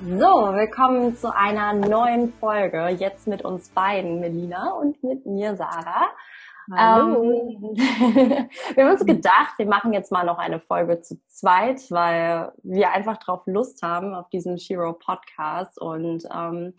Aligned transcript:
So, 0.00 0.54
willkommen 0.54 1.16
zu 1.16 1.34
einer 1.34 1.72
neuen 1.72 2.32
Folge. 2.34 2.86
Jetzt 2.86 3.26
mit 3.26 3.42
uns 3.44 3.68
beiden, 3.70 4.20
Melina 4.20 4.70
und 4.74 5.02
mit 5.02 5.26
mir, 5.26 5.56
Sarah. 5.56 6.06
Hallo. 6.72 7.24
Ähm, 7.24 7.76
wir 8.74 8.84
haben 8.84 8.92
uns 8.92 9.04
gedacht, 9.04 9.54
wir 9.56 9.66
machen 9.66 9.92
jetzt 9.92 10.12
mal 10.12 10.24
noch 10.24 10.38
eine 10.38 10.60
Folge 10.60 11.00
zu 11.00 11.20
zweit, 11.26 11.90
weil 11.90 12.52
wir 12.62 12.92
einfach 12.92 13.16
drauf 13.16 13.42
Lust 13.46 13.82
haben 13.82 14.14
auf 14.14 14.28
diesen 14.28 14.60
Shiro 14.60 14.92
Podcast 14.92 15.80
und 15.80 16.24
ähm, 16.32 16.74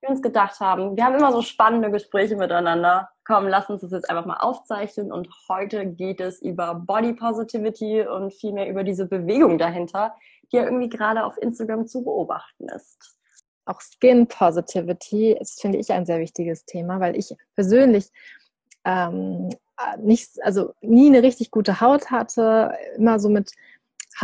wir 0.00 0.08
uns 0.08 0.22
gedacht 0.22 0.58
haben, 0.60 0.96
wir 0.96 1.04
haben 1.04 1.16
immer 1.16 1.32
so 1.32 1.42
spannende 1.42 1.90
Gespräche 1.90 2.36
miteinander. 2.36 3.10
Komm, 3.24 3.46
lass 3.46 3.70
uns 3.70 3.82
das 3.82 3.92
jetzt 3.92 4.10
einfach 4.10 4.26
mal 4.26 4.38
aufzeichnen 4.38 5.12
und 5.12 5.28
heute 5.48 5.86
geht 5.86 6.20
es 6.20 6.42
über 6.42 6.74
Body 6.74 7.12
Positivity 7.12 8.06
und 8.06 8.32
vielmehr 8.32 8.68
über 8.68 8.82
diese 8.82 9.06
Bewegung 9.06 9.58
dahinter, 9.58 10.14
die 10.50 10.56
ja 10.56 10.64
irgendwie 10.64 10.88
gerade 10.88 11.24
auf 11.24 11.36
Instagram 11.40 11.86
zu 11.86 12.02
beobachten 12.02 12.68
ist. 12.68 12.98
Auch 13.64 13.80
Skin 13.80 14.26
Positivity 14.26 15.36
ist, 15.40 15.60
finde 15.60 15.78
ich, 15.78 15.92
ein 15.92 16.04
sehr 16.04 16.18
wichtiges 16.18 16.64
Thema, 16.64 16.98
weil 16.98 17.16
ich 17.16 17.32
persönlich 17.54 18.10
ähm, 18.84 19.50
nicht, 19.98 20.42
also 20.42 20.74
nie 20.80 21.06
eine 21.06 21.22
richtig 21.22 21.50
gute 21.50 21.80
Haut 21.80 22.10
hatte, 22.10 22.72
immer 22.96 23.20
so 23.20 23.28
mit 23.28 23.52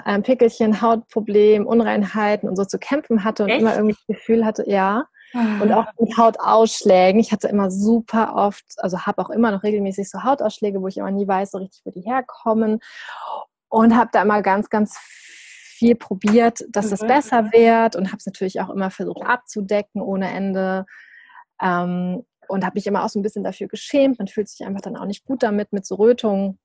ähm, 0.06 0.22
Pickelchen, 0.22 0.80
Hautproblemen, 0.80 1.66
Unreinheiten 1.66 2.48
und 2.48 2.56
so 2.56 2.64
zu 2.64 2.78
kämpfen 2.78 3.24
hatte 3.24 3.44
und 3.44 3.50
Echt? 3.50 3.60
immer 3.60 3.74
irgendwie 3.74 3.94
das 3.94 4.16
Gefühl 4.16 4.44
hatte, 4.44 4.68
ja. 4.68 5.06
Und 5.34 5.72
auch 5.72 5.86
mit 5.98 6.16
Hautausschlägen. 6.16 7.20
Ich 7.20 7.32
hatte 7.32 7.48
immer 7.48 7.70
super 7.70 8.34
oft, 8.34 8.64
also 8.78 9.00
habe 9.00 9.20
auch 9.22 9.30
immer 9.30 9.50
noch 9.50 9.62
regelmäßig 9.62 10.08
so 10.08 10.22
Hautausschläge, 10.22 10.80
wo 10.80 10.88
ich 10.88 10.96
immer 10.96 11.10
nie 11.10 11.28
weiß, 11.28 11.50
so 11.50 11.58
richtig, 11.58 11.82
wo 11.84 11.90
die 11.90 12.00
herkommen. 12.00 12.80
Und 13.68 13.94
habe 13.94 14.10
da 14.12 14.22
immer 14.22 14.40
ganz, 14.40 14.70
ganz 14.70 14.96
viel 14.98 15.94
probiert, 15.94 16.64
dass 16.70 16.88
das 16.90 17.02
Mhm. 17.02 17.06
besser 17.06 17.52
wird 17.52 17.94
und 17.94 18.06
habe 18.08 18.16
es 18.16 18.26
natürlich 18.26 18.60
auch 18.60 18.70
immer 18.70 18.90
versucht 18.90 19.22
abzudecken 19.22 20.00
ohne 20.00 20.30
Ende. 20.30 20.86
Ähm, 21.60 22.24
und 22.48 22.64
habe 22.64 22.76
mich 22.76 22.86
immer 22.86 23.04
auch 23.04 23.10
so 23.10 23.18
ein 23.18 23.22
bisschen 23.22 23.44
dafür 23.44 23.68
geschämt. 23.68 24.18
Man 24.18 24.26
fühlt 24.28 24.48
sich 24.48 24.66
einfach 24.66 24.80
dann 24.80 24.96
auch 24.96 25.04
nicht 25.04 25.24
gut 25.26 25.42
damit, 25.42 25.72
mit 25.72 25.84
so 25.84 25.96
Rötungen. 25.96 26.58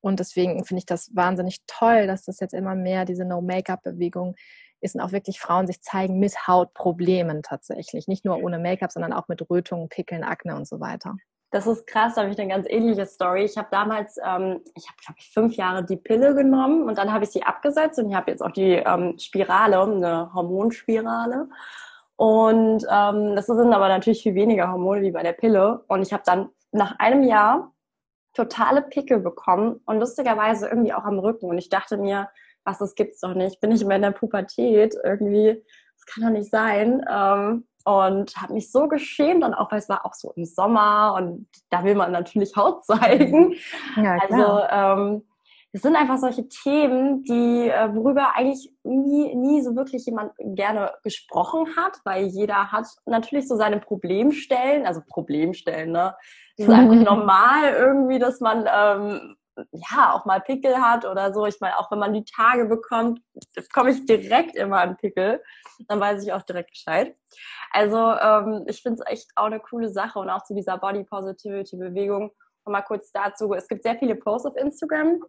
Und 0.00 0.20
deswegen 0.20 0.64
finde 0.64 0.78
ich 0.78 0.86
das 0.86 1.10
wahnsinnig 1.14 1.58
toll, 1.66 2.06
dass 2.06 2.24
das 2.24 2.38
jetzt 2.38 2.54
immer 2.54 2.74
mehr 2.76 3.04
diese 3.04 3.24
No-Make-up-Bewegung 3.24 4.36
ist 4.84 4.94
und 4.94 5.00
auch 5.00 5.12
wirklich 5.12 5.40
Frauen 5.40 5.66
sich 5.66 5.82
zeigen 5.82 6.18
mit 6.18 6.46
Hautproblemen 6.46 7.42
tatsächlich. 7.42 8.06
Nicht 8.06 8.24
nur 8.24 8.42
ohne 8.42 8.58
Make-up, 8.58 8.92
sondern 8.92 9.12
auch 9.12 9.28
mit 9.28 9.48
Rötungen, 9.50 9.88
Pickeln, 9.88 10.22
Akne 10.22 10.54
und 10.54 10.68
so 10.68 10.80
weiter. 10.80 11.16
Das 11.50 11.66
ist 11.68 11.86
krass, 11.86 12.14
da 12.14 12.22
habe 12.22 12.32
ich 12.32 12.38
eine 12.38 12.50
ganz 12.50 12.66
ähnliche 12.68 13.06
Story. 13.06 13.44
Ich 13.44 13.56
habe 13.56 13.68
damals, 13.70 14.16
ähm, 14.18 14.60
ich 14.74 14.88
habe 14.88 14.96
glaube 15.04 15.18
ich 15.18 15.30
fünf 15.30 15.54
Jahre 15.54 15.84
die 15.84 15.96
Pille 15.96 16.34
genommen 16.34 16.88
und 16.88 16.98
dann 16.98 17.12
habe 17.12 17.24
ich 17.24 17.30
sie 17.30 17.44
abgesetzt 17.44 17.98
und 17.98 18.10
ich 18.10 18.16
habe 18.16 18.30
jetzt 18.30 18.42
auch 18.42 18.50
die 18.50 18.72
ähm, 18.72 19.16
Spirale, 19.18 19.80
eine 19.80 20.34
Hormonspirale. 20.34 21.48
Und 22.16 22.84
ähm, 22.90 23.36
das 23.36 23.46
sind 23.46 23.72
aber 23.72 23.88
natürlich 23.88 24.22
viel 24.22 24.34
weniger 24.34 24.70
Hormone 24.70 25.02
wie 25.02 25.12
bei 25.12 25.22
der 25.22 25.32
Pille. 25.32 25.84
Und 25.88 26.02
ich 26.02 26.12
habe 26.12 26.22
dann 26.26 26.48
nach 26.72 26.98
einem 26.98 27.22
Jahr 27.22 27.72
totale 28.34 28.82
Pickel 28.82 29.20
bekommen 29.20 29.80
und 29.86 30.00
lustigerweise 30.00 30.68
irgendwie 30.68 30.92
auch 30.92 31.04
am 31.04 31.18
Rücken. 31.18 31.46
Und 31.46 31.58
ich 31.58 31.68
dachte 31.68 31.96
mir, 31.96 32.28
was, 32.64 32.78
das 32.78 32.94
gibt's 32.94 33.20
doch 33.20 33.34
nicht. 33.34 33.60
Bin 33.60 33.72
ich 33.72 33.84
mehr 33.84 33.96
in 33.96 34.02
der 34.02 34.10
Pubertät 34.10 34.94
irgendwie? 35.02 35.62
Das 35.96 36.06
kann 36.06 36.24
doch 36.24 36.38
nicht 36.38 36.50
sein. 36.50 37.04
Ähm, 37.10 37.66
und 37.84 38.34
habe 38.36 38.54
mich 38.54 38.72
so 38.72 38.88
geschämt 38.88 39.44
und 39.44 39.52
auch, 39.52 39.70
weil 39.70 39.78
es 39.78 39.90
war 39.90 40.06
auch 40.06 40.14
so 40.14 40.32
im 40.36 40.46
Sommer 40.46 41.14
und 41.18 41.46
da 41.70 41.84
will 41.84 41.94
man 41.94 42.12
natürlich 42.12 42.56
Haut 42.56 42.84
zeigen. 42.84 43.54
Ja, 43.96 44.18
Also 44.18 44.60
ähm, 44.70 45.22
es 45.72 45.82
sind 45.82 45.96
einfach 45.96 46.18
solche 46.18 46.48
Themen, 46.48 47.24
die 47.24 47.68
äh, 47.68 47.92
worüber 47.94 48.36
eigentlich 48.36 48.72
nie, 48.84 49.34
nie 49.34 49.60
so 49.60 49.74
wirklich 49.74 50.06
jemand 50.06 50.32
gerne 50.38 50.92
gesprochen 51.02 51.66
hat, 51.76 51.98
weil 52.04 52.26
jeder 52.26 52.70
hat 52.70 52.86
natürlich 53.06 53.48
so 53.48 53.56
seine 53.56 53.80
Problemstellen, 53.80 54.86
also 54.86 55.00
Problemstellen, 55.06 55.90
ne? 55.90 56.14
Es 56.56 56.68
ist 56.68 56.72
einfach 56.72 56.94
normal 57.16 57.74
irgendwie, 57.76 58.20
dass 58.20 58.38
man 58.40 58.68
ähm, 58.72 59.36
ja 59.72 60.12
auch 60.12 60.24
mal 60.24 60.40
Pickel 60.40 60.76
hat 60.78 61.04
oder 61.04 61.32
so. 61.32 61.46
Ich 61.46 61.60
meine, 61.60 61.78
auch 61.78 61.90
wenn 61.90 61.98
man 61.98 62.12
die 62.12 62.24
Tage 62.24 62.66
bekommt, 62.66 63.20
bekomme 63.54 63.90
ich 63.90 64.04
direkt 64.06 64.56
immer 64.56 64.78
einen 64.78 64.96
Pickel. 64.96 65.42
Dann 65.88 66.00
weiß 66.00 66.22
ich 66.24 66.32
auch 66.32 66.42
direkt 66.42 66.70
Bescheid. 66.70 67.16
Also 67.70 67.96
ähm, 67.96 68.64
ich 68.68 68.82
finde 68.82 69.02
es 69.02 69.10
echt 69.10 69.30
auch 69.36 69.46
eine 69.46 69.60
coole 69.60 69.88
Sache 69.88 70.18
und 70.18 70.30
auch 70.30 70.44
zu 70.44 70.54
dieser 70.54 70.78
Body 70.78 71.04
Positivity 71.04 71.76
Bewegung. 71.76 72.32
Nochmal 72.64 72.84
kurz 72.84 73.12
dazu. 73.12 73.52
Es 73.54 73.68
gibt 73.68 73.82
sehr 73.82 73.96
viele 73.96 74.14
Posts 74.14 74.46
auf 74.46 74.56
Instagram, 74.56 75.22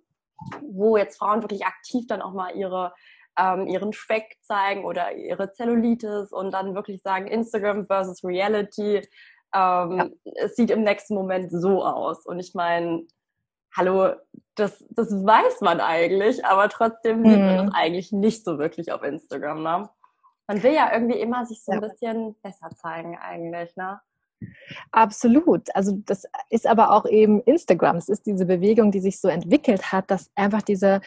wo 0.61 0.97
jetzt 0.97 1.17
Frauen 1.17 1.41
wirklich 1.41 1.65
aktiv 1.65 2.07
dann 2.07 2.21
auch 2.21 2.33
mal 2.33 2.55
ihre 2.55 2.93
ähm, 3.37 3.67
ihren 3.67 3.93
Speck 3.93 4.37
zeigen 4.41 4.85
oder 4.85 5.13
ihre 5.13 5.51
Zellulitis 5.51 6.31
und 6.31 6.51
dann 6.51 6.75
wirklich 6.75 7.01
sagen 7.01 7.27
Instagram 7.27 7.85
versus 7.85 8.23
Reality. 8.23 9.07
Ähm, 9.53 10.15
Es 10.35 10.55
sieht 10.55 10.71
im 10.71 10.83
nächsten 10.83 11.15
Moment 11.15 11.51
so 11.51 11.83
aus. 11.83 12.25
Und 12.25 12.39
ich 12.39 12.53
meine, 12.53 13.05
hallo, 13.75 14.13
das, 14.55 14.85
das 14.89 15.11
weiß 15.11 15.61
man 15.61 15.79
eigentlich, 15.81 16.45
aber 16.45 16.69
trotzdem 16.69 17.25
sieht 17.25 17.39
man 17.39 17.53
Mhm. 17.53 17.65
das 17.67 17.75
eigentlich 17.75 18.11
nicht 18.11 18.45
so 18.45 18.57
wirklich 18.57 18.91
auf 18.91 19.03
Instagram. 19.03 19.63
Ne? 19.63 19.89
Man 20.47 20.63
will 20.63 20.73
ja 20.73 20.93
irgendwie 20.93 21.19
immer 21.19 21.45
sich 21.45 21.63
so 21.63 21.71
ein 21.73 21.81
Ja. 21.81 21.87
bisschen 21.87 22.35
besser 22.41 22.69
zeigen 22.75 23.17
eigentlich. 23.17 23.75
Ne? 23.75 23.99
Absolut. 24.91 25.75
Also 25.75 25.97
das 26.05 26.25
ist 26.49 26.67
aber 26.67 26.91
auch 26.91 27.05
eben 27.05 27.41
Instagram. 27.41 27.97
Es 27.97 28.09
ist 28.09 28.25
diese 28.25 28.45
Bewegung, 28.45 28.91
die 28.91 28.99
sich 28.99 29.19
so 29.19 29.27
entwickelt 29.27 29.91
hat, 29.91 30.09
dass 30.11 30.29
einfach 30.35 30.61
diese 30.61 31.01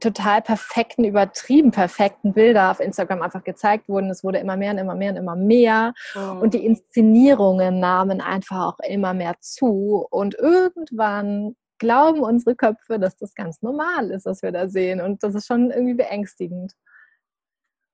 total 0.00 0.42
perfekten, 0.42 1.04
übertrieben 1.04 1.70
perfekten 1.70 2.34
Bilder 2.34 2.70
auf 2.70 2.78
Instagram 2.80 3.22
einfach 3.22 3.42
gezeigt 3.42 3.88
wurden. 3.88 4.10
Es 4.10 4.22
wurde 4.22 4.38
immer 4.38 4.56
mehr 4.58 4.72
und 4.72 4.78
immer 4.78 4.94
mehr 4.94 5.12
und 5.12 5.16
immer 5.16 5.34
mehr. 5.36 5.94
Und 6.40 6.52
die 6.52 6.64
Inszenierungen 6.66 7.80
nahmen 7.80 8.20
einfach 8.20 8.74
auch 8.74 8.78
immer 8.80 9.14
mehr 9.14 9.36
zu. 9.40 10.06
Und 10.10 10.34
irgendwann 10.34 11.56
glauben 11.78 12.20
unsere 12.20 12.56
Köpfe, 12.56 12.98
dass 12.98 13.16
das 13.16 13.34
ganz 13.34 13.62
normal 13.62 14.10
ist, 14.10 14.26
was 14.26 14.42
wir 14.42 14.52
da 14.52 14.68
sehen. 14.68 15.00
Und 15.00 15.22
das 15.22 15.34
ist 15.34 15.46
schon 15.46 15.70
irgendwie 15.70 15.94
beängstigend. 15.94 16.72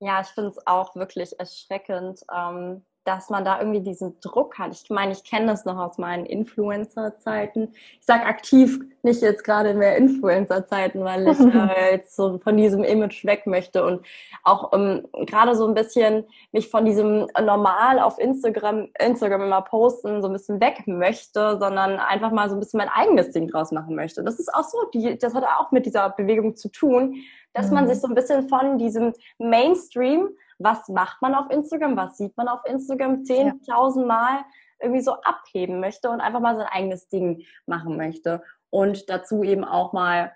Ja, 0.00 0.20
ich 0.20 0.28
finde 0.28 0.50
es 0.50 0.66
auch 0.66 0.94
wirklich 0.96 1.38
erschreckend, 1.38 2.20
ähm, 2.34 2.84
dass 3.04 3.30
man 3.30 3.44
da 3.44 3.58
irgendwie 3.58 3.80
diesen 3.80 4.18
Druck 4.20 4.58
hat. 4.58 4.72
Ich 4.72 4.88
meine, 4.90 5.12
ich 5.12 5.24
kenne 5.24 5.46
das 5.46 5.64
noch 5.64 5.78
aus 5.78 5.98
meinen 5.98 6.24
Influencer-Zeiten. 6.26 7.72
Ich 8.00 8.06
sage 8.06 8.24
aktiv 8.24 8.80
nicht 9.02 9.20
jetzt 9.20 9.44
gerade 9.44 9.74
mehr 9.74 9.96
Influencer-Zeiten, 9.96 11.04
weil 11.04 11.28
ich 11.28 11.38
äh, 11.40 11.92
jetzt 11.92 12.16
so 12.16 12.38
von 12.38 12.56
diesem 12.56 12.82
Image 12.82 13.24
weg 13.24 13.46
möchte 13.46 13.84
und 13.84 14.06
auch 14.42 14.72
ähm, 14.72 15.06
gerade 15.26 15.54
so 15.54 15.66
ein 15.66 15.74
bisschen 15.74 16.24
mich 16.52 16.70
von 16.70 16.84
diesem 16.84 17.26
normal 17.40 17.98
auf 17.98 18.18
Instagram, 18.18 18.88
Instagram 18.98 19.42
immer 19.42 19.62
posten 19.62 20.22
so 20.22 20.28
ein 20.28 20.32
bisschen 20.32 20.60
weg 20.60 20.84
möchte, 20.86 21.58
sondern 21.58 21.98
einfach 21.98 22.30
mal 22.30 22.48
so 22.48 22.56
ein 22.56 22.60
bisschen 22.60 22.78
mein 22.78 22.88
eigenes 22.88 23.30
Ding 23.32 23.48
draus 23.48 23.72
machen 23.72 23.94
möchte. 23.94 24.24
Das 24.24 24.38
ist 24.38 24.52
auch 24.54 24.64
so, 24.64 24.78
die, 24.94 25.18
das 25.18 25.34
hat 25.34 25.44
auch 25.44 25.70
mit 25.72 25.86
dieser 25.86 26.10
Bewegung 26.10 26.56
zu 26.56 26.68
tun, 26.70 27.16
dass 27.52 27.70
man 27.70 27.84
Mhm. 27.84 27.88
sich 27.88 28.00
so 28.00 28.08
ein 28.08 28.14
bisschen 28.14 28.48
von 28.48 28.78
diesem 28.78 29.12
Mainstream, 29.38 30.28
was 30.58 30.88
macht 30.88 31.20
man 31.22 31.34
auf 31.34 31.50
Instagram, 31.50 31.96
was 31.96 32.16
sieht 32.16 32.36
man 32.36 32.48
auf 32.48 32.60
Instagram 32.64 33.22
10.000 33.22 34.06
Mal 34.06 34.44
irgendwie 34.80 35.02
so 35.02 35.12
abheben 35.22 35.80
möchte 35.80 36.10
und 36.10 36.20
einfach 36.20 36.40
mal 36.40 36.56
sein 36.56 36.66
eigenes 36.66 37.08
Ding 37.08 37.44
machen 37.66 37.96
möchte. 37.96 38.42
Und 38.70 39.08
dazu 39.08 39.42
eben 39.42 39.64
auch 39.64 39.92
mal 39.92 40.32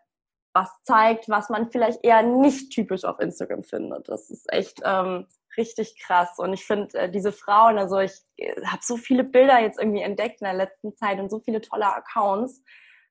was 0.55 0.71
zeigt, 0.83 1.29
was 1.29 1.51
man 1.51 1.71
vielleicht 1.71 2.05
eher 2.05 2.23
nicht 2.23 2.71
typisch 2.73 3.05
auf 3.05 3.21
Instagram 3.21 3.63
findet. 3.63 4.09
Das 4.09 4.31
ist 4.31 4.53
echt 4.53 4.81
ähm, 4.85 5.27
richtig 5.57 6.01
krass. 6.01 6.39
Und 6.39 6.53
ich 6.53 6.65
finde 6.65 6.99
äh, 6.99 7.11
diese 7.11 7.33
Frauen, 7.33 7.79
also 7.79 7.99
ich 7.99 8.13
äh, 8.37 8.61
habe 8.65 8.81
so 8.83 8.97
viele 8.97 9.25
Bilder 9.25 9.61
jetzt 9.61 9.79
irgendwie 9.79 10.03
entdeckt 10.03 10.41
in 10.41 10.47
der 10.47 10.55
letzten 10.55 10.97
Zeit 10.97 11.21
und 11.21 11.31
so 11.31 11.41
viele 11.41 11.61
tolle 11.61 11.87
Accounts 11.87 12.63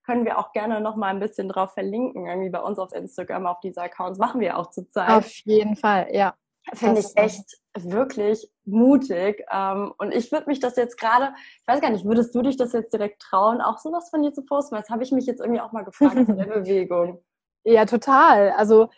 können 0.08 0.24
wir 0.24 0.40
auch 0.40 0.54
gerne 0.54 0.80
noch 0.80 0.96
mal 0.96 1.10
ein 1.10 1.20
bisschen 1.20 1.50
drauf 1.50 1.74
verlinken, 1.74 2.28
irgendwie 2.28 2.50
bei 2.50 2.62
uns 2.62 2.80
auf 2.80 2.94
Instagram, 2.94 3.46
auf 3.46 3.60
diese 3.60 3.82
Accounts. 3.82 4.18
Machen 4.18 4.40
wir 4.40 4.58
auch 4.58 4.70
zurzeit. 4.70 5.10
Auf 5.10 5.30
jeden 5.44 5.76
Fall, 5.76 6.08
ja. 6.14 6.34
Finde 6.74 7.00
ich 7.02 7.16
echt 7.16 7.58
wirklich 7.78 8.50
mutig. 8.66 9.46
Ähm, 9.52 9.94
und 9.98 10.14
ich 10.14 10.32
würde 10.32 10.48
mich 10.48 10.60
das 10.60 10.76
jetzt 10.76 10.98
gerade, 10.98 11.34
ich 11.62 11.68
weiß 11.68 11.82
gar 11.82 11.92
nicht, 11.92 12.06
würdest 12.06 12.34
du 12.36 12.42
dich 12.42 12.58
das 12.58 12.74
jetzt 12.74 12.94
direkt 12.94 13.22
trauen, 13.22 13.62
auch 13.62 13.78
sowas 13.78 14.10
von 14.10 14.22
dir 14.22 14.34
zu 14.34 14.44
posten? 14.44 14.76
Weil 14.76 14.82
das 14.82 14.90
habe 14.90 15.04
ich 15.04 15.12
mich 15.12 15.26
jetzt 15.26 15.40
irgendwie 15.40 15.62
auch 15.62 15.72
mal 15.72 15.84
gefragt 15.84 16.16
in 16.30 16.38
der 16.38 16.46
Bewegung. 16.46 17.24
Ja, 17.64 17.86
total. 17.86 18.52
Also 18.52 18.90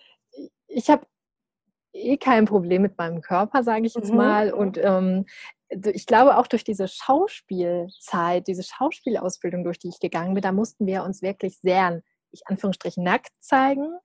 ich 0.67 0.89
habe 0.89 1.05
eh 1.93 2.17
kein 2.17 2.45
Problem 2.45 2.81
mit 2.81 2.97
meinem 2.97 3.21
Körper, 3.21 3.63
sage 3.63 3.85
ich 3.85 3.95
jetzt 3.95 4.11
mhm. 4.11 4.17
mal. 4.17 4.53
Und 4.53 4.77
ähm, 4.77 5.25
ich 5.69 6.05
glaube 6.05 6.37
auch 6.37 6.47
durch 6.47 6.63
diese 6.63 6.87
Schauspielzeit, 6.87 8.47
diese 8.47 8.63
Schauspielausbildung, 8.63 9.63
durch 9.63 9.79
die 9.79 9.89
ich 9.89 9.99
gegangen 9.99 10.33
bin, 10.33 10.41
da 10.41 10.51
mussten 10.51 10.85
wir 10.87 11.03
uns 11.03 11.21
wirklich 11.21 11.59
sehr, 11.59 12.01
ich 12.31 12.47
Anführungsstrichen, 12.47 13.03
nackt 13.03 13.31
zeigen. 13.39 13.97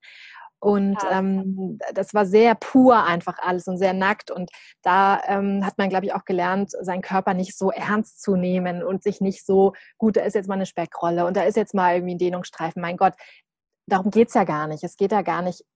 Und 0.64 0.96
ähm, 1.10 1.78
das 1.92 2.14
war 2.14 2.24
sehr 2.24 2.54
pur 2.54 3.04
einfach 3.04 3.36
alles 3.38 3.68
und 3.68 3.76
sehr 3.76 3.92
nackt. 3.92 4.30
Und 4.30 4.48
da 4.80 5.20
ähm, 5.26 5.62
hat 5.62 5.76
man, 5.76 5.90
glaube 5.90 6.06
ich, 6.06 6.14
auch 6.14 6.24
gelernt, 6.24 6.70
seinen 6.70 7.02
Körper 7.02 7.34
nicht 7.34 7.54
so 7.54 7.70
ernst 7.70 8.22
zu 8.22 8.34
nehmen 8.34 8.82
und 8.82 9.02
sich 9.02 9.20
nicht 9.20 9.44
so, 9.44 9.74
gut, 9.98 10.16
da 10.16 10.22
ist 10.22 10.32
jetzt 10.32 10.48
mal 10.48 10.54
eine 10.54 10.64
Speckrolle 10.64 11.26
und 11.26 11.36
da 11.36 11.42
ist 11.42 11.58
jetzt 11.58 11.74
mal 11.74 11.96
irgendwie 11.96 12.14
ein 12.14 12.18
Dehnungsstreifen. 12.18 12.80
Mein 12.80 12.96
Gott, 12.96 13.12
darum 13.86 14.10
geht 14.10 14.28
es 14.28 14.34
ja 14.34 14.44
gar 14.44 14.66
nicht. 14.66 14.82
Es 14.82 14.96
geht 14.96 15.12
ja 15.12 15.20
gar 15.20 15.42
nicht 15.42 15.66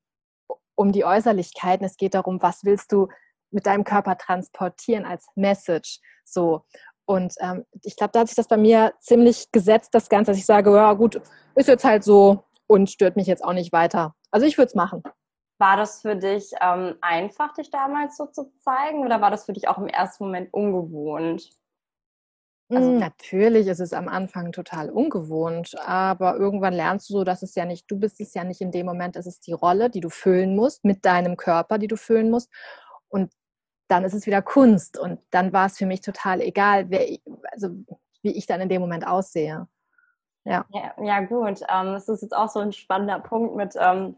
um 0.75 0.91
die 0.91 1.05
Äußerlichkeiten. 1.05 1.85
Es 1.85 1.99
geht 1.99 2.15
darum, 2.15 2.41
was 2.41 2.65
willst 2.65 2.91
du 2.91 3.09
mit 3.51 3.67
deinem 3.67 3.85
Körper 3.85 4.17
transportieren 4.17 5.05
als 5.05 5.27
Message. 5.35 6.01
So. 6.25 6.65
Und 7.05 7.35
ähm, 7.41 7.67
ich 7.83 7.95
glaube, 7.95 8.13
da 8.13 8.21
hat 8.21 8.29
sich 8.29 8.37
das 8.37 8.49
bei 8.49 8.57
mir 8.57 8.95
ziemlich 9.01 9.53
gesetzt, 9.53 9.91
das 9.93 10.09
Ganze, 10.09 10.31
dass 10.31 10.39
ich 10.39 10.47
sage, 10.47 10.75
ja 10.75 10.95
gut, 10.95 11.21
ist 11.57 11.69
jetzt 11.69 11.85
halt 11.85 12.05
so 12.05 12.45
und 12.67 12.89
stört 12.89 13.17
mich 13.17 13.27
jetzt 13.27 13.45
auch 13.45 13.53
nicht 13.53 13.71
weiter. 13.71 14.15
Also 14.31 14.47
ich 14.47 14.59
würde 14.59 14.69
es 14.69 14.75
machen. 14.75 15.03
War 15.59 15.77
das 15.77 16.03
für 16.03 16.17
dich 16.17 16.53
ähm, 16.61 16.97
einfach, 17.01 17.53
dich 17.55 17.71
damals 17.71 18.17
so 18.17 18.27
zu 18.27 18.53
zeigen 18.59 19.05
oder 19.05 19.21
war 19.21 19.31
das 19.31 19.47
für 19.47 19.53
dich 19.53 19.69
auch 19.69 19.79
im 19.79 19.89
ersten 19.89 20.25
Moment 20.25 20.53
ungewohnt? 20.53 21.51
Also 22.71 22.91
hm, 22.91 22.99
natürlich 22.99 23.67
ist 23.67 23.81
es 23.81 23.93
am 23.93 24.09
Anfang 24.09 24.53
total 24.53 24.91
ungewohnt, 24.91 25.75
aber 25.81 26.37
irgendwann 26.37 26.75
lernst 26.75 27.09
du 27.09 27.15
so, 27.15 27.25
dass 27.25 27.43
es 27.43 27.55
ja 27.55 27.65
nicht, 27.65 27.91
du 27.91 27.99
bist 27.99 28.21
es 28.21 28.35
ja 28.35 28.45
nicht 28.45 28.61
in 28.61 28.71
dem 28.71 28.85
Moment, 28.87 29.17
es 29.17 29.27
ist 29.27 29.47
die 29.47 29.53
Rolle, 29.53 29.89
die 29.89 30.01
du 30.01 30.11
füllen 30.11 30.55
musst, 30.55 30.85
mit 30.85 31.05
deinem 31.07 31.37
Körper, 31.37 31.79
die 31.79 31.89
du 31.89 31.97
füllen 31.97 32.31
musst. 32.31 32.51
Und 33.09 33.33
dann 33.89 34.05
ist 34.05 34.13
es 34.13 34.27
wieder 34.27 34.43
Kunst. 34.43 34.99
Und 34.99 35.21
dann 35.31 35.53
war 35.53 35.67
es 35.67 35.79
für 35.79 35.87
mich 35.87 36.03
total 36.03 36.43
egal, 36.43 36.91
wer, 36.91 37.07
also 37.53 37.71
wie 38.23 38.33
ich 38.37 38.47
dann 38.47 38.61
in 38.61 38.69
dem 38.69 38.83
Moment 38.83 39.07
aussehe. 39.07 39.67
Ja, 40.49 40.65
ja, 40.71 40.93
ja 41.03 41.21
gut. 41.21 41.61
Ähm, 41.69 41.93
das 41.93 42.09
ist 42.09 42.23
jetzt 42.23 42.37
auch 42.37 42.49
so 42.49 42.61
ein 42.61 42.73
spannender 42.73 43.19
Punkt 43.21 43.55
mit 43.57 43.75
ähm, 43.79 44.17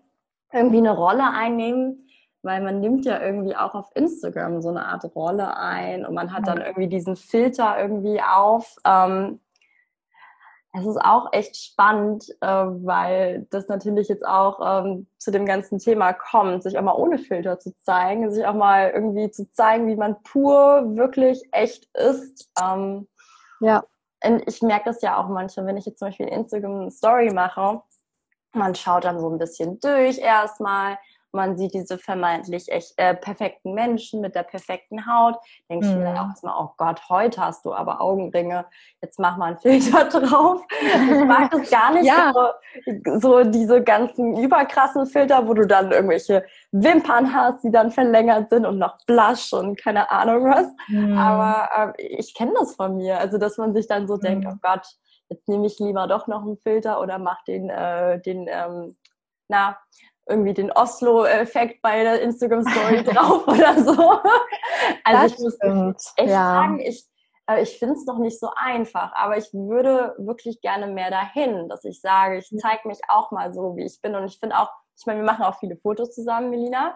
irgendwie 0.52 0.78
eine 0.78 0.94
Rolle 0.94 1.30
einnehmen 1.30 2.06
weil 2.42 2.62
man 2.62 2.80
nimmt 2.80 3.04
ja 3.04 3.20
irgendwie 3.20 3.54
auch 3.54 3.74
auf 3.74 3.90
Instagram 3.94 4.62
so 4.62 4.70
eine 4.70 4.86
Art 4.86 5.04
Rolle 5.14 5.56
ein 5.56 6.06
und 6.06 6.14
man 6.14 6.32
hat 6.32 6.46
dann 6.46 6.58
irgendwie 6.58 6.88
diesen 6.88 7.16
Filter 7.16 7.78
irgendwie 7.78 8.20
auf. 8.22 8.76
Ähm, 8.84 9.40
es 10.72 10.86
ist 10.86 10.98
auch 10.98 11.32
echt 11.32 11.56
spannend, 11.56 12.30
äh, 12.40 12.46
weil 12.46 13.46
das 13.50 13.66
natürlich 13.66 14.08
jetzt 14.08 14.24
auch 14.24 14.84
ähm, 14.84 15.08
zu 15.18 15.32
dem 15.32 15.44
ganzen 15.44 15.78
Thema 15.78 16.12
kommt, 16.12 16.62
sich 16.62 16.78
auch 16.78 16.82
mal 16.82 16.94
ohne 16.94 17.18
Filter 17.18 17.58
zu 17.58 17.76
zeigen, 17.80 18.30
sich 18.30 18.46
auch 18.46 18.54
mal 18.54 18.90
irgendwie 18.90 19.30
zu 19.30 19.50
zeigen, 19.50 19.88
wie 19.88 19.96
man 19.96 20.22
pur 20.22 20.96
wirklich 20.96 21.42
echt 21.50 21.88
ist. 21.96 22.48
Ähm, 22.62 23.08
ja. 23.60 23.82
Und 24.22 24.46
ich 24.46 24.62
merke 24.62 24.86
das 24.86 25.02
ja 25.02 25.16
auch 25.16 25.28
manchmal, 25.28 25.66
wenn 25.66 25.76
ich 25.76 25.86
jetzt 25.86 25.98
zum 25.98 26.08
Beispiel 26.08 26.28
Instagram 26.28 26.90
Story 26.90 27.32
mache, 27.32 27.82
man 28.52 28.74
schaut 28.74 29.04
dann 29.04 29.20
so 29.20 29.30
ein 29.30 29.38
bisschen 29.38 29.80
durch 29.80 30.18
erstmal, 30.18 30.98
man 31.32 31.56
sieht 31.56 31.74
diese 31.74 31.98
vermeintlich 31.98 32.70
echt 32.70 32.94
äh, 32.96 33.14
perfekten 33.14 33.74
Menschen 33.74 34.20
mit 34.20 34.34
der 34.34 34.42
perfekten 34.42 35.06
Haut. 35.06 35.36
Denke 35.68 35.86
ich 35.86 35.94
mir 35.94 36.04
dann 36.04 36.18
auch 36.18 36.24
mhm. 36.24 36.30
erstmal, 36.30 36.54
oh 36.58 36.70
Gott, 36.76 37.08
heute 37.08 37.40
hast 37.40 37.64
du 37.64 37.72
aber 37.72 38.00
Augenringe, 38.00 38.66
jetzt 39.00 39.18
mach 39.18 39.36
mal 39.36 39.46
einen 39.46 39.58
Filter 39.58 40.04
drauf. 40.20 40.62
Ich 40.80 41.24
mag 41.24 41.50
das 41.50 41.70
gar 41.70 41.92
nicht 41.92 42.06
ja. 42.06 42.32
so, 42.34 43.18
so 43.18 43.44
diese 43.44 43.82
ganzen 43.82 44.36
überkrassen 44.36 45.06
Filter, 45.06 45.46
wo 45.46 45.54
du 45.54 45.66
dann 45.66 45.92
irgendwelche 45.92 46.44
Wimpern 46.72 47.32
hast, 47.34 47.62
die 47.64 47.70
dann 47.70 47.90
verlängert 47.90 48.50
sind 48.50 48.66
und 48.66 48.78
noch 48.78 48.98
Blush 49.06 49.52
und 49.52 49.76
keine 49.80 50.10
Ahnung 50.10 50.44
was. 50.44 50.66
Mhm. 50.88 51.16
Aber 51.16 51.94
äh, 51.96 52.02
ich 52.02 52.34
kenne 52.34 52.54
das 52.58 52.74
von 52.74 52.96
mir. 52.96 53.18
Also, 53.18 53.38
dass 53.38 53.56
man 53.56 53.74
sich 53.74 53.86
dann 53.86 54.08
so 54.08 54.16
mhm. 54.16 54.20
denkt, 54.20 54.46
oh 54.50 54.56
Gott, 54.60 54.86
jetzt 55.28 55.48
nehme 55.48 55.66
ich 55.66 55.78
lieber 55.78 56.06
doch 56.06 56.26
noch 56.26 56.42
einen 56.42 56.58
Filter 56.58 57.00
oder 57.00 57.18
mach 57.18 57.42
den, 57.44 57.70
äh, 57.70 58.20
den 58.20 58.46
ähm, 58.48 58.96
na, 59.50 59.76
irgendwie 60.30 60.54
den 60.54 60.72
Oslo-Effekt 60.72 61.82
bei 61.82 62.02
der 62.02 62.22
Instagram-Story 62.22 63.04
drauf 63.04 63.46
oder 63.46 63.82
so. 63.82 64.20
Also 65.04 65.22
das 65.22 65.32
ich 65.32 65.38
muss 65.38 65.54
stimmt. 65.56 66.02
echt 66.16 66.30
ja. 66.30 66.54
sagen, 66.54 66.80
ich, 66.80 67.04
äh, 67.46 67.62
ich 67.62 67.78
finde 67.78 67.94
es 67.94 68.06
noch 68.06 68.18
nicht 68.18 68.38
so 68.38 68.50
einfach, 68.56 69.12
aber 69.14 69.36
ich 69.36 69.52
würde 69.52 70.14
wirklich 70.18 70.60
gerne 70.60 70.86
mehr 70.86 71.10
dahin, 71.10 71.68
dass 71.68 71.84
ich 71.84 72.00
sage, 72.00 72.38
ich 72.38 72.48
zeige 72.58 72.88
mich 72.88 73.00
auch 73.08 73.30
mal 73.30 73.52
so, 73.52 73.76
wie 73.76 73.84
ich 73.84 74.00
bin. 74.00 74.14
Und 74.14 74.24
ich 74.24 74.38
finde 74.38 74.58
auch, 74.58 74.70
ich 74.98 75.06
meine, 75.06 75.20
wir 75.20 75.26
machen 75.26 75.44
auch 75.44 75.58
viele 75.58 75.76
Fotos 75.76 76.14
zusammen, 76.14 76.50
Melina. 76.50 76.94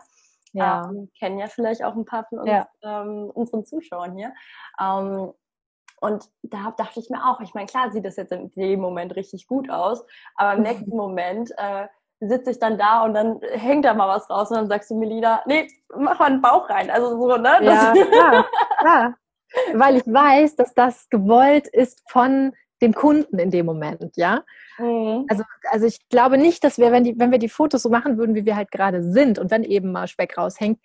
Ja. 0.52 0.88
Ähm, 0.88 1.10
kennen 1.18 1.38
ja 1.38 1.48
vielleicht 1.48 1.84
auch 1.84 1.96
ein 1.96 2.04
paar 2.04 2.24
von 2.26 2.38
uns, 2.38 2.48
ja. 2.48 2.68
ähm, 2.82 3.30
unseren 3.34 3.64
Zuschauern 3.64 4.16
hier. 4.16 4.32
Ähm, 4.80 5.32
und 6.00 6.28
da 6.42 6.72
dachte 6.76 7.00
ich 7.00 7.10
mir 7.10 7.24
auch, 7.24 7.40
ich 7.40 7.54
meine, 7.54 7.66
klar 7.66 7.90
sieht 7.90 8.04
das 8.04 8.16
jetzt 8.16 8.30
in 8.30 8.50
dem 8.50 8.80
Moment 8.80 9.16
richtig 9.16 9.46
gut 9.46 9.70
aus, 9.70 10.04
aber 10.36 10.54
im 10.56 10.62
nächsten 10.62 10.96
Moment 10.96 11.50
äh, 11.56 11.88
sitze 12.28 12.50
ich 12.50 12.58
dann 12.58 12.78
da 12.78 13.02
und 13.04 13.14
dann 13.14 13.40
hängt 13.52 13.84
da 13.84 13.94
mal 13.94 14.08
was 14.08 14.28
raus 14.30 14.50
und 14.50 14.56
dann 14.56 14.68
sagst 14.68 14.90
du 14.90 14.96
Melina, 14.96 15.42
nee, 15.46 15.68
mach 15.96 16.18
mal 16.18 16.26
einen 16.26 16.42
Bauch 16.42 16.68
rein. 16.68 16.90
Also 16.90 17.10
so, 17.18 17.36
ne? 17.36 17.58
Ja, 17.62 17.92
klar, 17.92 18.46
klar. 18.78 19.14
Weil 19.74 19.96
ich 19.96 20.06
weiß, 20.06 20.56
dass 20.56 20.74
das 20.74 21.08
gewollt 21.10 21.68
ist 21.68 22.02
von 22.08 22.52
dem 22.82 22.92
Kunden 22.92 23.38
in 23.38 23.50
dem 23.50 23.66
Moment, 23.66 24.16
ja. 24.16 24.42
Mhm. 24.78 25.26
Also, 25.28 25.44
also 25.70 25.86
ich 25.86 26.08
glaube 26.08 26.38
nicht, 26.38 26.64
dass 26.64 26.78
wir, 26.78 26.92
wenn, 26.92 27.04
die, 27.04 27.18
wenn 27.18 27.30
wir 27.30 27.38
die 27.38 27.48
Fotos 27.48 27.82
so 27.82 27.88
machen 27.88 28.18
würden, 28.18 28.34
wie 28.34 28.44
wir 28.44 28.56
halt 28.56 28.70
gerade 28.70 29.02
sind 29.02 29.38
und 29.38 29.50
wenn 29.50 29.62
eben 29.62 29.92
mal 29.92 30.08
Speck 30.08 30.36
raushängt, 30.36 30.80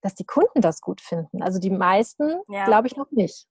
dass 0.00 0.14
die 0.14 0.24
Kunden 0.24 0.60
das 0.60 0.80
gut 0.80 1.00
finden. 1.00 1.42
Also 1.42 1.58
die 1.58 1.70
meisten, 1.70 2.36
ja. 2.48 2.64
glaube 2.64 2.86
ich, 2.86 2.96
noch 2.96 3.10
nicht. 3.10 3.46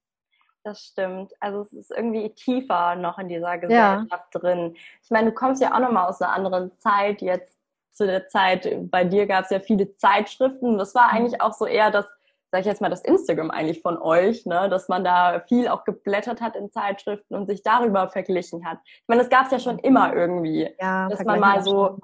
Das 0.66 0.82
stimmt. 0.82 1.32
Also 1.38 1.60
es 1.60 1.72
ist 1.72 1.92
irgendwie 1.92 2.28
tiefer 2.30 2.96
noch 2.96 3.20
in 3.20 3.28
dieser 3.28 3.56
Gesellschaft 3.56 4.10
ja. 4.10 4.40
drin. 4.40 4.74
Ich 5.00 5.10
meine, 5.10 5.30
du 5.30 5.32
kommst 5.32 5.62
ja 5.62 5.72
auch 5.72 5.78
nochmal 5.78 6.08
aus 6.08 6.20
einer 6.20 6.32
anderen 6.32 6.76
Zeit. 6.78 7.22
Jetzt 7.22 7.56
zu 7.92 8.04
der 8.04 8.26
Zeit, 8.26 8.68
bei 8.90 9.04
dir 9.04 9.28
gab 9.28 9.44
es 9.44 9.50
ja 9.50 9.60
viele 9.60 9.94
Zeitschriften. 9.94 10.76
Das 10.76 10.92
war 10.96 11.12
mhm. 11.12 11.18
eigentlich 11.18 11.40
auch 11.40 11.52
so 11.52 11.66
eher 11.66 11.92
das, 11.92 12.04
sag 12.50 12.62
ich 12.62 12.66
jetzt 12.66 12.80
mal, 12.80 12.90
das 12.90 13.02
Instagram 13.02 13.52
eigentlich 13.52 13.80
von 13.80 13.96
euch, 13.96 14.44
ne? 14.44 14.68
dass 14.68 14.88
man 14.88 15.04
da 15.04 15.38
viel 15.46 15.68
auch 15.68 15.84
geblättert 15.84 16.40
hat 16.40 16.56
in 16.56 16.72
Zeitschriften 16.72 17.36
und 17.36 17.46
sich 17.46 17.62
darüber 17.62 18.08
verglichen 18.08 18.66
hat. 18.66 18.78
Ich 18.84 19.04
meine, 19.06 19.20
das 19.20 19.30
gab 19.30 19.44
es 19.44 19.52
ja 19.52 19.60
schon 19.60 19.78
immer 19.78 20.12
irgendwie, 20.12 20.68
ja, 20.80 21.08
dass 21.08 21.22
man 21.22 21.38
mal 21.38 21.62
so 21.62 21.96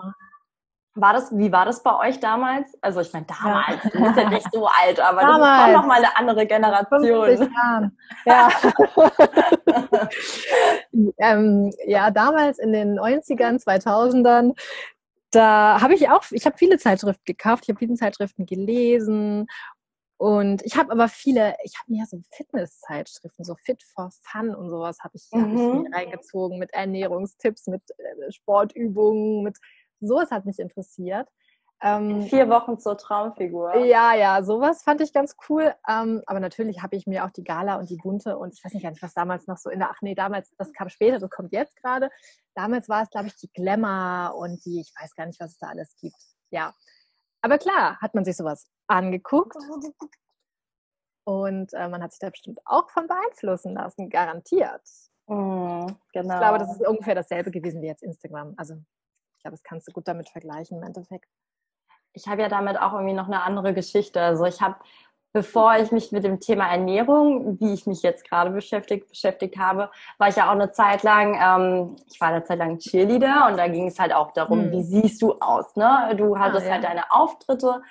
war 0.94 1.14
das, 1.14 1.36
wie 1.36 1.50
war 1.50 1.64
das 1.64 1.82
bei 1.82 2.08
euch 2.08 2.20
damals? 2.20 2.68
Also 2.82 3.00
ich 3.00 3.12
meine, 3.12 3.26
damals, 3.26 3.82
ja. 3.84 3.90
du 3.90 4.02
bist 4.02 4.16
ja 4.16 4.28
nicht 4.28 4.52
so 4.52 4.66
alt, 4.66 5.00
aber 5.00 5.20
damals. 5.22 5.40
das 5.40 5.58
ist 5.58 5.64
auch 5.64 5.80
noch 5.80 5.86
mal 5.86 5.98
eine 5.98 6.16
andere 6.16 6.46
Generation. 6.46 7.50
Ja. 8.26 8.50
ähm, 11.18 11.72
ja, 11.86 12.10
damals 12.10 12.58
in 12.58 12.72
den 12.72 12.98
90ern, 12.98 13.62
2000ern, 13.62 14.52
da 15.30 15.80
habe 15.80 15.94
ich 15.94 16.10
auch, 16.10 16.24
ich 16.30 16.44
habe 16.44 16.58
viele 16.58 16.78
Zeitschriften 16.78 17.24
gekauft, 17.24 17.64
ich 17.64 17.70
habe 17.70 17.78
viele 17.78 17.94
Zeitschriften 17.94 18.44
gelesen 18.44 19.46
und 20.18 20.62
ich 20.62 20.76
habe 20.76 20.92
aber 20.92 21.08
viele, 21.08 21.56
ich 21.64 21.72
habe 21.80 21.90
mir 21.90 22.04
so 22.06 22.20
Fitness-Zeitschriften, 22.32 23.42
so 23.44 23.56
Fit 23.64 23.82
for 23.82 24.10
Fun 24.20 24.54
und 24.54 24.68
sowas 24.68 24.98
habe 25.02 25.16
ich, 25.16 25.26
mhm. 25.32 25.40
hab 25.40 25.48
ich 25.48 25.60
mhm. 25.60 25.94
reingezogen 25.94 26.58
mit 26.58 26.72
Ernährungstipps, 26.74 27.66
mit 27.66 27.82
äh, 27.96 28.30
Sportübungen, 28.30 29.42
mit 29.42 29.58
sowas 30.06 30.30
hat 30.30 30.44
mich 30.44 30.58
interessiert. 30.58 31.28
Ähm, 31.84 32.22
vier 32.22 32.48
Wochen 32.48 32.78
zur 32.78 32.96
Traumfigur. 32.96 33.76
Ja, 33.78 34.14
ja, 34.14 34.44
sowas 34.44 34.84
fand 34.84 35.00
ich 35.00 35.12
ganz 35.12 35.34
cool. 35.48 35.74
Ähm, 35.88 36.22
aber 36.26 36.38
natürlich 36.38 36.80
habe 36.80 36.94
ich 36.94 37.08
mir 37.08 37.24
auch 37.24 37.30
die 37.30 37.42
Gala 37.42 37.76
und 37.76 37.90
die 37.90 37.96
Bunte 37.96 38.38
und 38.38 38.54
ich 38.54 38.64
weiß 38.64 38.72
nicht 38.72 38.84
gar 38.84 38.90
nicht, 38.90 39.02
was 39.02 39.14
damals 39.14 39.48
noch 39.48 39.56
so 39.56 39.68
in 39.68 39.80
der, 39.80 39.90
ach 39.90 40.00
nee, 40.00 40.14
damals, 40.14 40.54
das 40.58 40.72
kam 40.72 40.88
später, 40.88 41.18
das 41.18 41.28
kommt 41.30 41.52
jetzt 41.52 41.74
gerade. 41.82 42.08
Damals 42.54 42.88
war 42.88 43.02
es, 43.02 43.10
glaube 43.10 43.26
ich, 43.26 43.36
die 43.36 43.50
Glamour 43.52 44.36
und 44.36 44.64
die, 44.64 44.80
ich 44.80 44.92
weiß 45.00 45.16
gar 45.16 45.26
nicht, 45.26 45.40
was 45.40 45.52
es 45.52 45.58
da 45.58 45.68
alles 45.68 45.96
gibt. 45.96 46.22
Ja. 46.50 46.72
Aber 47.40 47.58
klar, 47.58 47.98
hat 48.00 48.14
man 48.14 48.24
sich 48.24 48.36
sowas 48.36 48.64
angeguckt. 48.86 49.56
Und 51.24 51.72
äh, 51.72 51.88
man 51.88 52.02
hat 52.02 52.12
sich 52.12 52.20
da 52.20 52.30
bestimmt 52.30 52.60
auch 52.64 52.90
von 52.90 53.08
beeinflussen 53.08 53.74
lassen, 53.74 54.08
garantiert. 54.08 54.82
Mm, 55.26 55.86
genau. 56.12 56.34
Ich 56.34 56.40
glaube, 56.40 56.58
das 56.58 56.72
ist 56.72 56.86
ungefähr 56.86 57.14
dasselbe 57.14 57.50
gewesen 57.50 57.82
wie 57.82 57.86
jetzt 57.86 58.02
Instagram. 58.02 58.54
Also 58.56 58.74
ich 59.42 59.44
glaube, 59.44 59.56
das 59.56 59.64
kannst 59.64 59.88
du 59.88 59.92
gut 59.92 60.06
damit 60.06 60.28
vergleichen 60.28 60.78
im 60.78 60.84
Endeffekt. 60.84 61.28
Ich 62.12 62.28
habe 62.28 62.42
ja 62.42 62.48
damit 62.48 62.80
auch 62.80 62.92
irgendwie 62.92 63.12
noch 63.12 63.26
eine 63.26 63.42
andere 63.42 63.74
Geschichte. 63.74 64.20
Also 64.20 64.44
ich 64.44 64.60
habe, 64.60 64.76
bevor 65.32 65.76
ich 65.78 65.90
mich 65.90 66.12
mit 66.12 66.22
dem 66.22 66.38
Thema 66.38 66.70
Ernährung, 66.70 67.58
wie 67.58 67.72
ich 67.72 67.88
mich 67.88 68.02
jetzt 68.02 68.28
gerade 68.28 68.52
beschäftigt, 68.52 69.08
beschäftigt 69.08 69.58
habe, 69.58 69.90
war 70.18 70.28
ich 70.28 70.36
ja 70.36 70.46
auch 70.46 70.52
eine 70.52 70.70
Zeit 70.70 71.02
lang, 71.02 71.34
ähm, 71.42 71.96
ich 72.08 72.20
war 72.20 72.28
eine 72.28 72.44
Zeit 72.44 72.58
lang 72.58 72.78
Cheerleader 72.78 73.48
und 73.48 73.56
da 73.56 73.66
ging 73.66 73.88
es 73.88 73.98
halt 73.98 74.12
auch 74.12 74.30
darum, 74.30 74.60
hm. 74.60 74.70
wie 74.70 74.84
siehst 74.84 75.20
du 75.22 75.32
aus, 75.40 75.74
ne? 75.74 76.14
Du 76.16 76.38
hattest 76.38 76.68
ah, 76.68 76.70
halt 76.70 76.84
ja. 76.84 76.88
halt 76.90 76.98
deine 76.98 77.10
Auftritte 77.10 77.82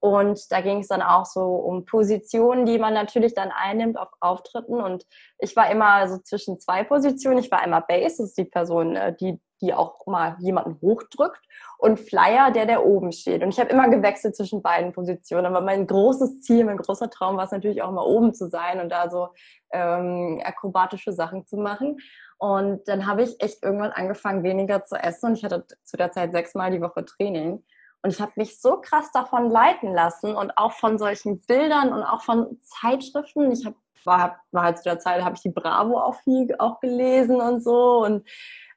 und 0.00 0.52
da 0.52 0.60
ging 0.60 0.80
es 0.80 0.88
dann 0.88 1.00
auch 1.00 1.24
so 1.24 1.44
um 1.54 1.86
Positionen, 1.86 2.66
die 2.66 2.78
man 2.78 2.92
natürlich 2.92 3.32
dann 3.32 3.50
einnimmt 3.50 3.96
auf 3.96 4.10
Auftritten. 4.20 4.82
Und 4.82 5.06
ich 5.38 5.56
war 5.56 5.70
immer 5.70 6.08
so 6.08 6.18
zwischen 6.18 6.60
zwei 6.60 6.84
Positionen. 6.84 7.38
Ich 7.38 7.50
war 7.50 7.60
einmal 7.62 7.84
Base, 7.88 8.18
das 8.18 8.28
ist 8.28 8.38
die 8.38 8.44
Person, 8.44 8.96
äh, 8.96 9.16
die 9.16 9.40
die 9.60 9.74
auch 9.74 10.06
mal 10.06 10.36
jemanden 10.40 10.80
hochdrückt 10.80 11.40
und 11.78 11.98
Flyer, 11.98 12.50
der 12.50 12.66
der 12.66 12.84
oben 12.84 13.12
steht. 13.12 13.42
Und 13.42 13.50
ich 13.50 13.60
habe 13.60 13.70
immer 13.70 13.88
gewechselt 13.88 14.36
zwischen 14.36 14.62
beiden 14.62 14.92
Positionen. 14.92 15.46
Aber 15.46 15.60
mein 15.60 15.86
großes 15.86 16.40
Ziel, 16.40 16.64
mein 16.64 16.76
großer 16.76 17.10
Traum 17.10 17.36
war 17.36 17.44
es 17.44 17.52
natürlich 17.52 17.82
auch 17.82 17.92
mal 17.92 18.04
oben 18.04 18.34
zu 18.34 18.48
sein 18.48 18.80
und 18.80 18.90
da 18.90 19.10
so 19.10 19.28
ähm, 19.72 20.40
akrobatische 20.44 21.12
Sachen 21.12 21.46
zu 21.46 21.56
machen. 21.56 21.98
Und 22.38 22.88
dann 22.88 23.06
habe 23.06 23.22
ich 23.22 23.40
echt 23.42 23.62
irgendwann 23.62 23.92
angefangen, 23.92 24.42
weniger 24.42 24.84
zu 24.84 24.96
essen. 24.96 25.26
Und 25.26 25.38
ich 25.38 25.44
hatte 25.44 25.66
zu 25.84 25.96
der 25.96 26.10
Zeit 26.12 26.32
sechsmal 26.32 26.70
die 26.70 26.80
Woche 26.80 27.04
Training. 27.04 27.62
Und 28.02 28.10
ich 28.10 28.20
habe 28.20 28.32
mich 28.36 28.60
so 28.60 28.80
krass 28.80 29.12
davon 29.12 29.50
leiten 29.50 29.92
lassen 29.92 30.34
und 30.34 30.56
auch 30.56 30.72
von 30.72 30.98
solchen 30.98 31.40
Bildern 31.42 31.92
und 31.92 32.02
auch 32.02 32.22
von 32.22 32.58
Zeitschriften. 32.62 33.52
Ich 33.52 33.66
hab, 33.66 33.74
war, 34.04 34.40
war 34.52 34.64
halt 34.64 34.78
zu 34.78 34.84
der 34.84 34.98
Zeit, 34.98 35.22
habe 35.22 35.34
ich 35.34 35.42
die 35.42 35.50
Bravo 35.50 36.00
auch 36.00 36.14
viel 36.22 36.54
auch 36.58 36.80
gelesen 36.80 37.40
und 37.40 37.62
so. 37.62 38.02
Und 38.02 38.26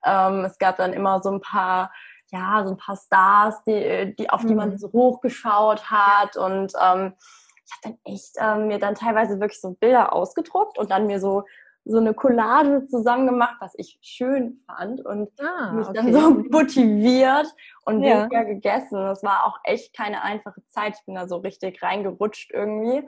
ähm, 0.06 0.46
es 0.46 0.58
gab 0.58 0.78
dann 0.78 0.94
immer 0.94 1.22
so 1.22 1.32
ein 1.32 1.42
paar, 1.42 1.92
ja, 2.32 2.64
so 2.66 2.74
ein 2.74 2.78
paar 2.78 2.98
Stars, 2.98 3.64
die, 3.64 4.16
die, 4.18 4.30
auf 4.30 4.46
die 4.46 4.56
man 4.56 4.72
mhm. 4.72 4.78
so 4.78 4.92
hochgeschaut 4.92 5.90
hat. 5.90 6.38
Und 6.38 6.74
ähm, 6.82 7.14
ich 7.66 7.72
habe 7.74 7.84
dann 7.84 7.98
echt 8.04 8.36
ähm, 8.40 8.68
mir 8.68 8.80
dann 8.80 8.96
teilweise 8.96 9.40
wirklich 9.40 9.62
so 9.62 9.72
Bilder 9.72 10.14
ausgedruckt 10.14 10.78
und 10.78 10.92
dann 10.92 11.08
mir 11.08 11.20
so 11.20 11.44
so 11.86 11.98
eine 11.98 12.14
Collage 12.14 12.86
zusammen 12.88 13.28
gemacht, 13.28 13.58
was 13.60 13.74
ich 13.76 14.00
schön 14.02 14.64
fand 14.66 15.06
und 15.06 15.30
ah, 15.42 15.74
mich 15.74 15.88
okay. 15.88 15.96
dann 15.96 16.14
so 16.14 16.30
motiviert 16.50 17.48
und 17.86 18.02
ja. 18.04 18.22
weniger 18.22 18.46
gegessen. 18.46 18.98
Das 18.98 19.24
war 19.24 19.46
auch 19.46 19.60
echt 19.64 19.96
keine 19.96 20.22
einfache 20.22 20.62
Zeit. 20.70 20.96
Ich 20.98 21.06
bin 21.06 21.16
da 21.16 21.28
so 21.28 21.38
richtig 21.38 21.82
reingerutscht 21.84 22.52
irgendwie. 22.54 23.08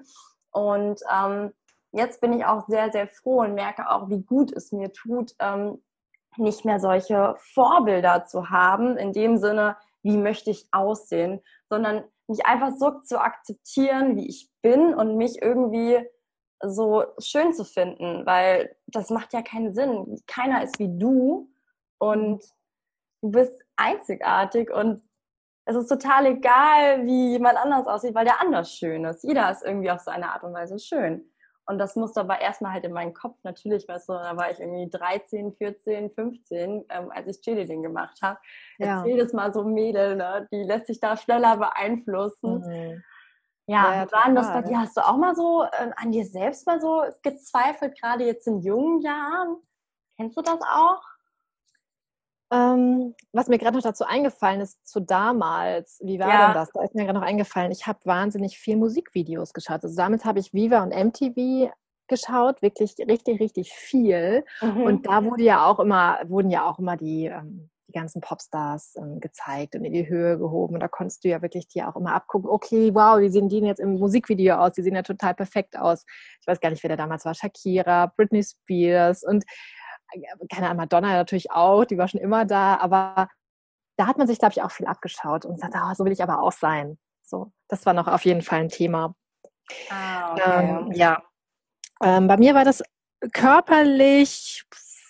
Und 0.51 1.01
ähm, 1.13 1.53
jetzt 1.91 2.19
bin 2.19 2.33
ich 2.33 2.45
auch 2.45 2.67
sehr, 2.67 2.91
sehr 2.91 3.07
froh 3.07 3.41
und 3.41 3.53
merke 3.53 3.89
auch, 3.89 4.09
wie 4.09 4.21
gut 4.21 4.51
es 4.51 4.71
mir 4.71 4.91
tut, 4.91 5.33
ähm, 5.39 5.81
nicht 6.37 6.65
mehr 6.65 6.79
solche 6.79 7.35
Vorbilder 7.37 8.25
zu 8.25 8.49
haben, 8.49 8.97
in 8.97 9.13
dem 9.13 9.37
Sinne, 9.37 9.77
wie 10.03 10.17
möchte 10.17 10.51
ich 10.51 10.67
aussehen, 10.71 11.41
sondern 11.69 12.03
mich 12.27 12.45
einfach 12.45 12.71
so 12.77 12.99
zu 13.01 13.19
akzeptieren, 13.19 14.15
wie 14.15 14.27
ich 14.27 14.49
bin 14.61 14.93
und 14.93 15.17
mich 15.17 15.41
irgendwie 15.41 15.99
so 16.63 17.03
schön 17.19 17.53
zu 17.53 17.65
finden, 17.65 18.25
weil 18.25 18.75
das 18.87 19.09
macht 19.09 19.33
ja 19.33 19.41
keinen 19.41 19.73
Sinn. 19.73 20.21
Keiner 20.27 20.63
ist 20.63 20.79
wie 20.79 20.97
du 20.97 21.49
und 21.97 22.43
du 23.21 23.31
bist 23.31 23.59
einzigartig 23.75 24.71
und 24.71 25.01
es 25.65 25.75
ist 25.75 25.87
total 25.87 26.27
egal, 26.27 27.05
wie 27.05 27.31
jemand 27.31 27.57
anders 27.57 27.87
aussieht, 27.87 28.13
weil 28.13 28.25
der 28.25 28.39
anders 28.39 28.71
schön 28.71 29.03
ist. 29.05 29.23
Jeder 29.23 29.49
ist 29.51 29.63
irgendwie 29.63 29.89
auf 29.89 29.99
seine 29.99 30.31
Art 30.31 30.43
und 30.43 30.53
Weise 30.53 30.77
schön. 30.77 31.31
Und 31.67 31.79
das 31.79 31.95
musste 31.95 32.19
aber 32.19 32.39
erstmal 32.41 32.73
halt 32.73 32.85
in 32.85 32.93
meinen 32.93 33.13
Kopf, 33.13 33.37
natürlich, 33.43 33.87
weißt 33.87 34.09
du, 34.09 34.13
da 34.13 34.37
war 34.37 34.51
ich 34.51 34.59
irgendwie 34.59 34.89
13, 34.89 35.53
14, 35.53 36.11
15, 36.11 36.85
ähm, 36.89 37.11
als 37.11 37.27
ich 37.27 37.41
Cheerleading 37.41 37.81
gemacht 37.81 38.19
habe. 38.21 38.39
Ja. 38.77 38.99
Erzähl 38.99 39.17
das 39.17 39.33
mal 39.33 39.51
so 39.51 39.63
Mädel, 39.63 40.15
ne? 40.15 40.47
die 40.51 40.63
lässt 40.63 40.87
sich 40.87 40.99
da 40.99 41.17
schneller 41.17 41.57
beeinflussen. 41.57 42.59
Mhm. 42.59 43.03
Ja, 43.67 44.03
ja 44.03 44.11
waren 44.11 44.35
das 44.35 44.53
bei 44.53 44.61
dir? 44.61 44.79
Hast 44.79 44.95
du 44.95 45.01
auch 45.01 45.17
mal 45.17 45.35
so 45.35 45.63
äh, 45.63 45.91
an 45.95 46.11
dir 46.11 46.25
selbst 46.25 46.67
mal 46.67 46.79
so 46.79 47.03
gezweifelt, 47.23 47.99
gerade 47.99 48.25
jetzt 48.25 48.47
in 48.47 48.59
jungen 48.59 49.01
Jahren? 49.01 49.57
Kennst 50.17 50.37
du 50.37 50.41
das 50.43 50.61
auch? 50.61 51.01
Ähm, 52.55 53.15
was 53.33 53.47
mir 53.47 53.57
gerade 53.57 53.75
noch 53.75 53.83
dazu 53.83 54.05
eingefallen 54.05 54.61
ist, 54.61 54.87
zu 54.87 54.99
damals, 54.99 55.99
wie 56.03 56.19
war 56.19 56.29
ja. 56.29 56.45
denn 56.47 56.53
das? 56.53 56.71
Da 56.71 56.83
ist 56.83 56.95
mir 56.95 57.03
gerade 57.03 57.19
noch 57.19 57.25
eingefallen, 57.25 57.71
ich 57.71 57.85
habe 57.85 57.99
wahnsinnig 58.05 58.57
viel 58.57 58.77
Musikvideos 58.77 59.53
geschaut. 59.53 59.83
Also 59.83 59.95
damit 59.95 60.23
habe 60.25 60.39
ich 60.39 60.53
Viva 60.53 60.81
und 60.81 60.95
MTV 60.95 61.71
geschaut, 62.07 62.61
wirklich 62.61 62.95
richtig, 62.99 63.39
richtig 63.39 63.73
viel. 63.73 64.45
Mhm. 64.61 64.83
Und 64.83 65.07
da 65.07 65.23
wurde 65.25 65.43
ja 65.43 65.65
auch 65.65 65.79
immer, 65.79 66.19
wurden 66.27 66.51
ja 66.51 66.69
auch 66.69 66.79
immer 66.79 66.95
die 66.95 67.25
ähm, 67.25 67.69
die 67.87 67.91
ganzen 67.91 68.21
Popstars 68.21 68.95
ähm, 68.97 69.19
gezeigt 69.19 69.75
und 69.75 69.83
in 69.83 69.93
die 69.93 70.07
Höhe 70.07 70.37
gehoben. 70.37 70.75
Und 70.75 70.79
da 70.79 70.87
konntest 70.87 71.23
du 71.23 71.29
ja 71.29 71.41
wirklich 71.41 71.67
dir 71.67 71.87
auch 71.87 71.95
immer 71.95 72.13
abgucken, 72.13 72.49
okay, 72.49 72.93
wow, 72.93 73.19
wie 73.19 73.29
sehen 73.29 73.49
die 73.49 73.59
denn 73.59 73.67
jetzt 73.67 73.79
im 73.79 73.99
Musikvideo 73.99 74.55
aus? 74.55 74.73
Die 74.73 74.81
sehen 74.81 74.95
ja 74.95 75.03
total 75.03 75.35
perfekt 75.35 75.77
aus. 75.77 76.05
Ich 76.41 76.47
weiß 76.47 76.59
gar 76.59 76.69
nicht, 76.69 76.83
wer 76.83 76.89
da 76.89 76.95
damals 76.95 77.25
war. 77.25 77.33
Shakira, 77.33 78.11
Britney 78.17 78.43
Spears 78.43 79.23
und 79.23 79.43
keine 80.51 80.67
Ahnung, 80.67 80.77
Madonna 80.77 81.13
natürlich 81.13 81.51
auch, 81.51 81.85
die 81.85 81.97
war 81.97 82.07
schon 82.07 82.21
immer 82.21 82.45
da, 82.45 82.77
aber 82.77 83.29
da 83.97 84.07
hat 84.07 84.17
man 84.17 84.27
sich, 84.27 84.39
glaube 84.39 84.53
ich, 84.53 84.61
auch 84.61 84.71
viel 84.71 84.87
abgeschaut 84.87 85.45
und 85.45 85.55
gesagt, 85.55 85.75
oh, 85.75 85.93
so 85.93 86.05
will 86.05 86.11
ich 86.11 86.23
aber 86.23 86.41
auch 86.41 86.51
sein. 86.51 86.97
So, 87.21 87.51
das 87.67 87.85
war 87.85 87.93
noch 87.93 88.07
auf 88.07 88.25
jeden 88.25 88.41
Fall 88.41 88.59
ein 88.59 88.69
Thema. 88.69 89.15
Ah, 89.89 90.31
okay. 90.31 90.69
ähm, 90.69 90.91
ja. 90.91 91.23
Ähm, 92.03 92.27
bei 92.27 92.37
mir 92.37 92.53
war 92.53 92.65
das 92.65 92.83
körperlich 93.31 94.65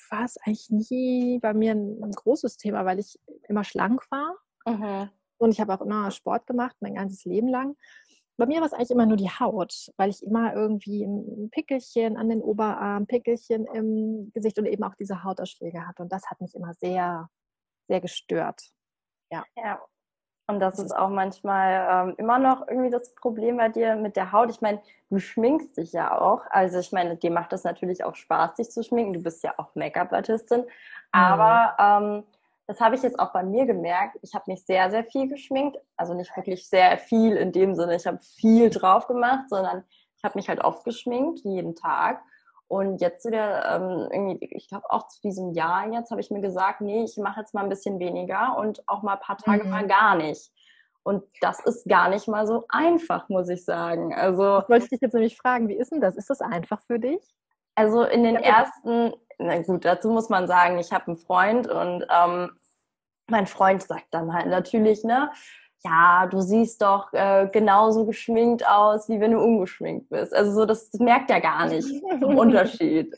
war 0.10 0.24
es 0.24 0.38
eigentlich 0.38 0.70
nie 0.70 1.40
bei 1.40 1.54
mir 1.54 1.72
ein, 1.72 2.02
ein, 2.02 2.12
großes 2.12 2.58
Thema, 2.58 2.86
weil 2.86 3.00
ich 3.00 3.20
immer 3.48 3.64
schlank 3.64 4.04
war. 4.12 4.36
Mhm. 4.66 5.10
Und 5.38 5.52
ich 5.52 5.60
habe 5.60 5.74
auch 5.74 5.82
immer 5.82 6.12
Sport 6.12 6.48
gemacht, 6.48 6.76
mein 6.80 6.96
ganzes 6.96 7.26
Leben 7.26 7.50
lang. 7.50 7.76
Bei 8.38 8.46
mir 8.46 8.60
war 8.60 8.68
es 8.68 8.74
eigentlich 8.74 8.92
immer 8.92 9.06
nur 9.06 9.18
die 9.18 9.30
Haut, 9.30 9.92
weil 9.98 10.10
ich 10.10 10.22
immer 10.22 10.54
irgendwie 10.54 11.04
ein 11.04 11.50
Pickelchen 11.52 12.18
an 12.18 12.30
den 12.30 12.42
Oberarm, 12.42 13.08
Pickelchen 13.08 13.66
im 13.74 14.32
Gesicht 14.34 14.60
und 14.60 14.66
eben 14.66 14.84
auch 14.84 14.96
diese 14.96 15.24
Hautausschläge 15.24 15.88
hatte. 15.88 16.04
Und 16.04 16.12
das 16.12 16.30
hat 16.30 16.42
mich 16.42 16.54
immer 16.54 16.74
sehr, 16.74 17.30
sehr 17.88 18.02
gestört. 18.02 18.62
Ja. 19.32 19.44
ja. 19.56 19.82
Und 20.48 20.60
das 20.60 20.78
ist 20.78 20.96
auch 20.96 21.10
manchmal 21.10 22.10
ähm, 22.10 22.16
immer 22.18 22.38
noch 22.38 22.68
irgendwie 22.68 22.92
das 22.92 23.16
Problem 23.16 23.58
bei 23.58 23.70
dir 23.70 23.96
mit 23.96 24.16
der 24.16 24.32
Haut. 24.32 24.52
Ich 24.52 24.62
meine, 24.62 24.80
du 25.10 25.18
schminkst 25.18 25.78
dich 25.78 25.92
ja 25.92 26.20
auch. 26.20 26.42
Also 26.50 26.78
ich 26.78 26.92
meine, 26.92 27.16
dir 27.16 27.32
macht 27.32 27.52
das 27.52 27.64
natürlich 27.64 28.04
auch 28.04 28.16
Spaß, 28.16 28.56
dich 28.56 28.70
zu 28.70 28.84
schminken. 28.84 29.14
Du 29.14 29.24
bist 29.24 29.44
ja 29.44 29.56
auch 29.58 29.74
Make-up-Artistin. 29.74 30.62
Mhm. 30.62 30.68
Aber 31.12 31.76
ähm, 31.80 32.24
das 32.68 32.80
habe 32.80 32.96
ich 32.96 33.04
jetzt 33.04 33.20
auch 33.20 33.32
bei 33.32 33.44
mir 33.44 33.66
gemerkt. 33.66 34.18
Ich 34.22 34.34
habe 34.34 34.46
mich 34.48 34.66
sehr, 34.66 34.90
sehr 34.90 35.04
viel 35.04 35.28
geschminkt. 35.28 35.78
Also 35.98 36.14
nicht 36.14 36.36
wirklich 36.36 36.68
sehr 36.68 36.98
viel 36.98 37.36
in 37.36 37.52
dem 37.52 37.76
Sinne, 37.76 37.96
ich 37.96 38.08
habe 38.08 38.20
viel 38.20 38.70
drauf 38.70 39.08
gemacht, 39.08 39.50
sondern 39.50 39.84
ich 40.18 40.24
habe 40.24 40.38
mich 40.38 40.50
halt 40.50 40.64
oft 40.64 40.84
geschminkt, 40.84 41.42
jeden 41.44 41.76
Tag. 41.76 42.22
Und 42.68 43.00
jetzt 43.00 43.22
zu 43.22 43.30
der, 43.30 43.64
ähm, 43.76 44.10
irgendwie, 44.12 44.46
ich 44.56 44.68
glaube 44.68 44.90
auch 44.90 45.08
zu 45.08 45.22
diesem 45.22 45.54
Jahr 45.54 45.88
jetzt 45.94 46.10
habe 46.10 46.20
ich 46.20 46.32
mir 46.32 46.42
gesagt, 46.42 46.82
nee, 46.82 47.04
ich 47.04 47.16
mache 47.18 47.42
jetzt 47.42 47.54
mal 47.54 47.62
ein 47.62 47.70
bisschen 47.70 48.00
weniger 48.00 48.58
und 48.58 48.88
auch 48.88 49.04
mal 49.04 49.14
ein 49.14 49.20
paar 49.20 49.38
Tage 49.38 49.66
mhm. 49.66 49.70
mal 49.70 49.88
gar 49.88 50.16
nicht. 50.16 50.52
Und 51.04 51.24
das 51.42 51.60
ist 51.60 51.88
gar 51.88 52.10
nicht 52.10 52.28
mal 52.28 52.48
so 52.48 52.66
einfach, 52.70 53.30
muss 53.30 53.50
ich 53.50 53.64
sagen. 53.64 54.16
Also 54.16 54.62
das 54.62 54.70
wollte 54.70 54.86
ich 54.86 54.90
dich 54.90 55.02
jetzt 55.02 55.14
nämlich 55.14 55.38
fragen, 55.38 55.68
wie 55.68 55.76
ist 55.76 55.92
denn 55.92 56.02
das? 56.02 56.16
Ist 56.16 56.32
das 56.32 56.42
einfach 56.42 56.82
für 56.82 57.00
dich? 57.00 57.22
Also 57.76 58.04
in 58.04 58.24
den 58.24 58.36
ersten, 58.36 59.14
na 59.38 59.62
gut, 59.62 59.86
dazu 59.86 60.10
muss 60.10 60.30
man 60.30 60.48
sagen, 60.48 60.80
ich 60.80 60.92
habe 60.92 61.08
einen 61.08 61.18
Freund 61.18 61.68
und 61.68 62.06
ähm, 62.10 62.52
mein 63.28 63.48
Freund 63.48 63.84
sagt 63.84 64.08
dann 64.12 64.34
halt 64.34 64.48
natürlich, 64.48 65.04
ne, 65.04 65.30
ja, 65.84 66.28
du 66.28 66.42
siehst 66.42 66.82
doch 66.82 67.14
äh, 67.14 67.48
genauso 67.52 68.06
geschminkt 68.06 68.68
aus, 68.68 69.08
wie 69.08 69.20
wenn 69.20 69.32
du 69.32 69.40
ungeschminkt 69.40 70.10
bist. 70.10 70.34
Also 70.34 70.52
so, 70.52 70.66
das, 70.66 70.90
das 70.90 71.00
merkt 71.00 71.30
er 71.30 71.42
gar 71.42 71.68
nicht 71.68 71.88
vom 72.20 72.38
Unterschied. 72.38 73.14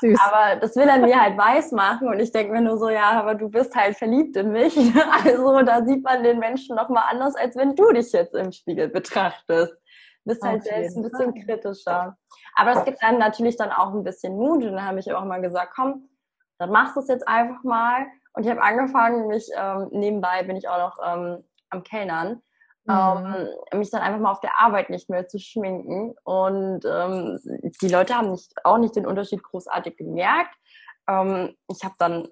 Süß. 0.00 0.18
Aber 0.18 0.56
das 0.56 0.76
will 0.76 0.88
er 0.88 0.98
mir 0.98 1.20
halt 1.20 1.36
weiß 1.36 1.72
machen 1.72 2.08
und 2.08 2.20
ich 2.20 2.32
denke 2.32 2.52
mir 2.52 2.62
nur 2.62 2.78
so, 2.78 2.88
ja, 2.88 3.10
aber 3.10 3.34
du 3.34 3.48
bist 3.48 3.74
halt 3.74 3.96
verliebt 3.96 4.36
in 4.36 4.50
mich. 4.50 4.76
Also 5.24 5.62
da 5.62 5.84
sieht 5.84 6.02
man 6.02 6.22
den 6.22 6.38
Menschen 6.38 6.76
noch 6.76 6.88
mal 6.88 7.04
anders, 7.10 7.36
als 7.36 7.56
wenn 7.56 7.74
du 7.74 7.92
dich 7.92 8.12
jetzt 8.12 8.34
im 8.34 8.52
Spiegel 8.52 8.88
betrachtest. 8.88 9.74
Bist 10.24 10.42
halt 10.42 10.64
selbst 10.64 10.96
ein 10.96 11.02
bisschen 11.02 11.34
kritischer. 11.34 12.16
Aber 12.54 12.72
es 12.72 12.84
gibt 12.84 13.02
dann 13.02 13.18
natürlich 13.18 13.56
dann 13.56 13.70
auch 13.70 13.94
ein 13.94 14.04
bisschen 14.04 14.36
Mut 14.36 14.64
und 14.64 14.72
dann 14.72 14.84
habe 14.84 15.00
ich 15.00 15.12
auch 15.12 15.24
mal 15.24 15.40
gesagt, 15.40 15.72
komm, 15.74 16.08
dann 16.58 16.70
machst 16.70 16.96
du 16.96 17.00
es 17.00 17.08
jetzt 17.08 17.26
einfach 17.26 17.64
mal. 17.64 18.06
Und 18.34 18.44
ich 18.44 18.50
habe 18.50 18.62
angefangen, 18.62 19.28
mich 19.28 19.48
ähm, 19.56 19.88
nebenbei 19.90 20.42
bin 20.44 20.56
ich 20.56 20.68
auch 20.68 20.78
noch 20.78 20.98
ähm, 21.04 21.44
am 21.70 21.82
Kellnern, 21.82 22.42
mhm. 22.84 23.48
ähm, 23.72 23.78
mich 23.78 23.90
dann 23.90 24.02
einfach 24.02 24.20
mal 24.20 24.30
auf 24.30 24.40
der 24.40 24.60
Arbeit 24.60 24.90
nicht 24.90 25.08
mehr 25.08 25.26
zu 25.26 25.38
schminken. 25.38 26.14
Und 26.24 26.84
ähm, 26.84 27.38
die 27.80 27.88
Leute 27.88 28.14
haben 28.14 28.30
nicht, 28.30 28.52
auch 28.64 28.78
nicht 28.78 28.94
den 28.94 29.06
Unterschied 29.06 29.42
großartig 29.42 29.96
gemerkt. 29.96 30.54
Ähm, 31.08 31.56
ich 31.68 31.82
habe 31.82 31.94
dann, 31.98 32.28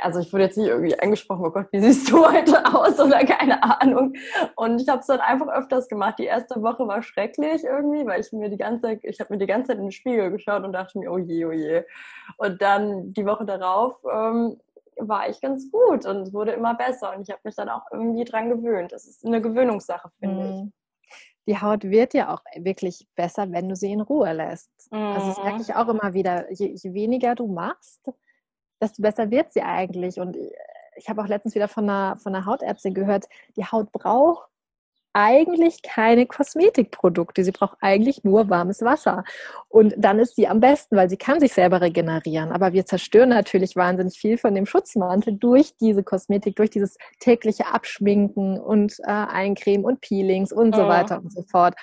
also 0.00 0.20
ich 0.20 0.32
wurde 0.32 0.44
jetzt 0.44 0.56
nicht 0.56 0.68
irgendwie 0.68 0.98
angesprochen, 0.98 1.44
oh 1.44 1.50
Gott, 1.50 1.68
wie 1.72 1.80
siehst 1.80 2.10
du 2.10 2.26
heute 2.26 2.64
aus 2.66 2.98
oder 2.98 3.24
keine 3.24 3.62
Ahnung. 3.80 4.14
Und 4.56 4.80
ich 4.80 4.88
habe 4.88 5.00
es 5.00 5.06
dann 5.06 5.20
einfach 5.20 5.48
öfters 5.48 5.88
gemacht. 5.88 6.18
Die 6.18 6.24
erste 6.24 6.62
Woche 6.62 6.86
war 6.86 7.02
schrecklich 7.02 7.64
irgendwie, 7.64 8.06
weil 8.06 8.20
ich 8.20 8.32
mir 8.32 8.48
die 8.48 8.56
ganze 8.56 8.82
Zeit, 8.82 9.00
ich 9.02 9.20
habe 9.20 9.32
mir 9.32 9.38
die 9.38 9.46
ganze 9.46 9.68
Zeit 9.68 9.78
in 9.78 9.84
den 9.84 9.92
Spiegel 9.92 10.30
geschaut 10.30 10.64
und 10.64 10.72
dachte 10.72 10.98
mir, 10.98 11.10
oh 11.10 11.18
je, 11.18 11.44
oh 11.44 11.52
je. 11.52 11.84
Und 12.38 12.62
dann 12.62 13.12
die 13.12 13.26
Woche 13.26 13.44
darauf 13.44 14.00
ähm, 14.10 14.58
war 14.96 15.28
ich 15.28 15.40
ganz 15.40 15.70
gut 15.70 16.06
und 16.06 16.22
es 16.22 16.32
wurde 16.32 16.52
immer 16.52 16.74
besser 16.74 17.14
und 17.14 17.22
ich 17.22 17.30
habe 17.30 17.40
mich 17.44 17.54
dann 17.54 17.68
auch 17.68 17.86
irgendwie 17.92 18.24
dran 18.24 18.50
gewöhnt. 18.50 18.92
Das 18.92 19.06
ist 19.06 19.24
eine 19.24 19.40
Gewöhnungssache, 19.40 20.10
finde 20.18 20.44
mhm. 20.44 20.50
ich. 20.66 20.72
Die 21.48 21.60
Haut 21.60 21.82
wird 21.82 22.14
ja 22.14 22.32
auch 22.32 22.42
wirklich 22.56 23.08
besser, 23.16 23.50
wenn 23.50 23.68
du 23.68 23.74
sie 23.74 23.90
in 23.90 24.00
Ruhe 24.00 24.32
lässt. 24.32 24.70
Mhm. 24.92 24.98
Also 24.98 25.28
das 25.28 25.42
merke 25.42 25.62
ich 25.62 25.74
auch 25.74 25.88
immer 25.88 26.14
wieder. 26.14 26.50
Je, 26.52 26.74
je, 26.74 26.94
weniger 26.94 27.34
du 27.34 27.48
machst, 27.48 28.12
desto 28.82 29.02
besser 29.02 29.30
wird 29.30 29.52
sie 29.52 29.62
eigentlich. 29.62 30.18
Und 30.18 30.36
ich 30.96 31.08
habe 31.08 31.22
auch 31.22 31.28
letztens 31.28 31.54
wieder 31.54 31.68
von 31.68 31.88
einer, 31.88 32.16
von 32.18 32.34
einer 32.34 32.44
Hautärztin 32.44 32.94
gehört, 32.94 33.26
die 33.56 33.64
Haut 33.64 33.92
braucht 33.92 34.48
eigentlich 35.14 35.82
keine 35.82 36.26
Kosmetikprodukte. 36.26 37.44
Sie 37.44 37.52
braucht 37.52 37.76
eigentlich 37.80 38.24
nur 38.24 38.48
warmes 38.48 38.82
Wasser. 38.82 39.24
Und 39.68 39.94
dann 39.96 40.18
ist 40.18 40.36
sie 40.36 40.48
am 40.48 40.60
besten, 40.60 40.96
weil 40.96 41.10
sie 41.10 41.16
kann 41.16 41.40
sich 41.40 41.52
selber 41.52 41.80
regenerieren. 41.80 42.50
Aber 42.50 42.72
wir 42.72 42.86
zerstören 42.86 43.28
natürlich 43.28 43.76
wahnsinnig 43.76 44.18
viel 44.18 44.38
von 44.38 44.54
dem 44.54 44.66
Schutzmantel 44.66 45.34
durch 45.36 45.76
diese 45.76 46.02
Kosmetik, 46.02 46.56
durch 46.56 46.70
dieses 46.70 46.96
tägliche 47.20 47.66
Abschminken 47.66 48.58
und 48.58 48.98
äh, 49.00 49.10
Eincremen 49.10 49.84
und 49.84 50.00
Peelings 50.00 50.52
und 50.52 50.74
so 50.74 50.88
weiter 50.88 51.18
und 51.18 51.32
so 51.32 51.42
fort. 51.42 51.74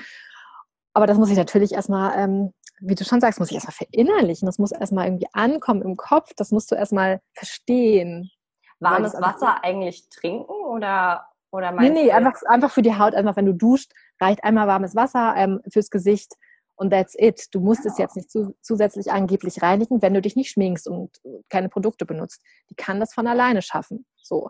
Aber 0.94 1.06
das 1.06 1.18
muss 1.18 1.30
ich 1.30 1.38
natürlich 1.38 1.74
erstmal, 1.74 2.18
ähm, 2.18 2.54
wie 2.82 2.96
du 2.96 3.04
schon 3.04 3.22
sagst, 3.22 3.40
muss 3.40 3.50
ich 3.50 3.56
erstmal 3.56 3.76
verinnerlichen. 3.76 4.46
Das 4.46 4.60
muss 4.60 4.72
erstmal 4.72 5.06
irgendwie 5.08 5.28
ankommen 5.34 5.82
im 5.82 5.98
Kopf. 5.98 6.32
Das 6.36 6.52
musst 6.52 6.72
du 6.72 6.76
erstmal 6.76 7.22
verstehen. 7.34 8.32
Warmes 8.80 9.14
Wasser 9.14 9.64
eigentlich 9.64 10.08
trinken 10.10 10.46
oder 10.46 11.26
oder 11.52 11.72
nee, 11.72 11.90
nee, 11.90 12.12
einfach, 12.12 12.34
einfach 12.48 12.72
für 12.72 12.84
die 12.84 12.96
Haut, 12.96 13.16
einfach 13.16 13.36
wenn 13.36 13.48
du 13.48 13.54
duscht, 13.54 13.92
reicht 14.22 14.44
einmal 14.44 14.68
warmes 14.68 14.96
Wasser 14.96 15.34
ähm, 15.36 15.62
fürs 15.72 15.90
Gesicht 15.90 16.36
und 16.76 16.92
that's 16.92 17.16
it. 17.18 17.48
Du 17.52 17.60
musst 17.60 17.86
ja. 17.86 17.92
es 17.92 17.98
jetzt 17.98 18.16
nicht 18.16 18.30
zu, 18.30 18.56
zusätzlich 18.62 19.12
angeblich 19.12 19.62
reinigen, 19.62 20.02
wenn 20.02 20.14
du 20.14 20.22
dich 20.22 20.36
nicht 20.36 20.52
schminkst 20.52 20.88
und 20.88 21.10
keine 21.50 21.70
Produkte 21.70 22.06
benutzt. 22.06 22.42
Die 22.70 22.76
kann 22.76 23.00
das 23.00 23.14
von 23.14 23.28
alleine 23.28 23.62
schaffen. 23.62 24.06
So. 24.22 24.50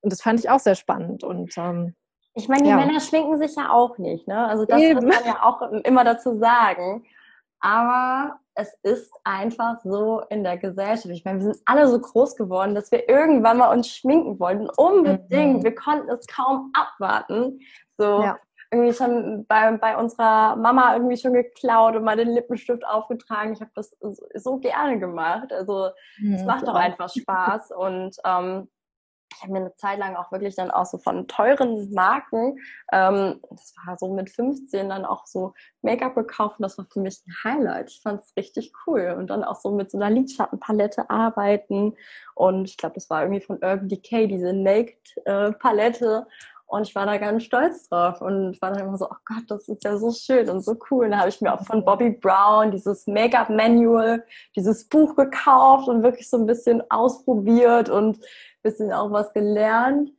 Und 0.00 0.12
das 0.12 0.22
fand 0.22 0.38
ich 0.38 0.48
auch 0.48 0.60
sehr 0.60 0.76
spannend. 0.76 1.24
Und 1.24 1.52
ähm, 1.58 1.94
ich 2.34 2.48
meine, 2.48 2.62
die 2.62 2.68
ja. 2.70 2.76
Männer 2.76 3.00
schminken 3.00 3.38
sich 3.38 3.56
ja 3.56 3.70
auch 3.70 3.98
nicht, 3.98 4.28
ne? 4.28 4.46
Also 4.46 4.66
das 4.66 4.80
Eben. 4.80 5.04
muss 5.04 5.16
man 5.16 5.24
ja 5.26 5.42
auch 5.42 5.62
immer 5.84 6.04
dazu 6.04 6.38
sagen. 6.38 7.04
Aber 7.60 8.38
es 8.54 8.72
ist 8.82 9.12
einfach 9.24 9.78
so 9.82 10.22
in 10.30 10.42
der 10.42 10.56
Gesellschaft. 10.56 11.08
Ich 11.10 11.24
meine, 11.24 11.40
wir 11.40 11.52
sind 11.52 11.62
alle 11.66 11.88
so 11.88 12.00
groß 12.00 12.36
geworden, 12.36 12.74
dass 12.74 12.90
wir 12.90 13.08
irgendwann 13.08 13.58
mal 13.58 13.72
uns 13.72 13.88
schminken 13.88 14.38
wollten. 14.40 14.68
Unbedingt. 14.76 15.58
Mhm. 15.58 15.64
Wir 15.64 15.74
konnten 15.74 16.08
es 16.08 16.26
kaum 16.26 16.72
abwarten. 16.74 17.60
So 17.98 18.22
ja. 18.22 18.38
irgendwie 18.70 18.94
schon 18.94 19.46
bei, 19.46 19.76
bei 19.76 19.96
unserer 19.96 20.56
Mama 20.56 20.94
irgendwie 20.94 21.18
schon 21.18 21.34
geklaut 21.34 21.96
und 21.96 22.04
mal 22.04 22.16
den 22.16 22.30
Lippenstift 22.30 22.86
aufgetragen. 22.86 23.52
Ich 23.52 23.60
habe 23.60 23.70
das 23.74 23.96
so, 24.00 24.14
so, 24.34 24.58
gerne 24.58 24.98
gemacht. 24.98 25.52
Also 25.52 25.88
es 26.16 26.40
mhm, 26.40 26.46
macht 26.46 26.66
doch 26.66 26.74
einfach 26.74 27.10
Spaß. 27.10 27.72
Und 27.72 28.16
ähm, 28.24 28.68
ich 29.36 29.42
habe 29.42 29.52
mir 29.52 29.60
eine 29.60 29.76
Zeit 29.76 29.98
lang 29.98 30.16
auch 30.16 30.32
wirklich 30.32 30.54
dann 30.54 30.70
auch 30.70 30.86
so 30.86 30.98
von 30.98 31.28
teuren 31.28 31.92
Marken, 31.92 32.58
ähm, 32.92 33.40
das 33.50 33.74
war 33.84 33.98
so 33.98 34.12
mit 34.12 34.30
15 34.30 34.88
dann 34.88 35.04
auch 35.04 35.26
so 35.26 35.52
Make-up 35.82 36.14
gekauft 36.14 36.58
und 36.58 36.62
das 36.62 36.78
war 36.78 36.86
für 36.90 37.00
mich 37.00 37.22
ein 37.26 37.34
Highlight. 37.44 37.90
Ich 37.90 38.00
fand 38.02 38.22
es 38.22 38.36
richtig 38.36 38.72
cool 38.86 39.14
und 39.18 39.28
dann 39.28 39.44
auch 39.44 39.56
so 39.56 39.70
mit 39.70 39.90
so 39.90 39.98
einer 39.98 40.10
Lidschattenpalette 40.10 41.10
arbeiten 41.10 41.94
und 42.34 42.64
ich 42.68 42.76
glaube, 42.76 42.94
das 42.94 43.10
war 43.10 43.22
irgendwie 43.22 43.42
von 43.42 43.56
Urban 43.56 43.88
Decay, 43.88 44.26
diese 44.26 44.52
Naked-Palette 44.52 46.26
und 46.68 46.82
ich 46.82 46.94
war 46.96 47.06
da 47.06 47.16
ganz 47.16 47.44
stolz 47.44 47.88
drauf 47.88 48.20
und 48.20 48.60
war 48.60 48.72
dann 48.72 48.88
immer 48.88 48.98
so, 48.98 49.06
oh 49.06 49.16
Gott, 49.24 49.44
das 49.48 49.68
ist 49.68 49.84
ja 49.84 49.96
so 49.98 50.10
schön 50.10 50.48
und 50.50 50.62
so 50.62 50.76
cool. 50.90 51.04
Und 51.04 51.12
da 51.12 51.18
habe 51.18 51.28
ich 51.28 51.40
mir 51.40 51.54
auch 51.54 51.64
von 51.64 51.84
Bobby 51.84 52.10
Brown 52.10 52.72
dieses 52.72 53.06
Make-up-Manual, 53.06 54.24
dieses 54.56 54.88
Buch 54.88 55.14
gekauft 55.14 55.88
und 55.88 56.02
wirklich 56.02 56.28
so 56.28 56.38
ein 56.38 56.46
bisschen 56.46 56.82
ausprobiert 56.90 57.88
und 57.88 58.18
bisschen 58.66 58.92
auch 58.92 59.10
was 59.12 59.32
gelernt 59.32 60.10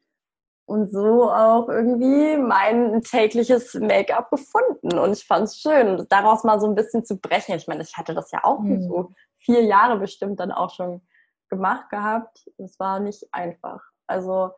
und 0.66 0.92
so 0.92 1.32
auch 1.32 1.70
irgendwie 1.70 2.38
mein 2.38 3.02
tägliches 3.02 3.74
Make-up 3.76 4.30
gefunden. 4.32 4.98
Und 4.98 5.14
ich 5.14 5.26
fand 5.26 5.46
es 5.46 5.58
schön, 5.58 6.06
daraus 6.10 6.44
mal 6.44 6.60
so 6.60 6.68
ein 6.68 6.76
bisschen 6.76 7.06
zu 7.06 7.18
brechen. 7.18 7.56
Ich 7.56 7.68
meine, 7.68 7.84
ich 7.84 7.96
hatte 7.98 8.14
das 8.14 8.32
ja 8.32 8.44
auch 8.44 8.60
mhm. 8.60 8.82
so 8.82 9.12
vier 9.38 9.64
Jahre 9.64 9.98
bestimmt 9.98 10.40
dann 10.40 10.52
auch 10.52 10.74
schon 10.74 11.02
gemacht 11.50 11.90
gehabt. 11.90 12.46
Es 12.58 12.80
war 12.80 13.00
nicht 13.00 13.26
einfach. 13.32 13.82
Also 14.08 14.52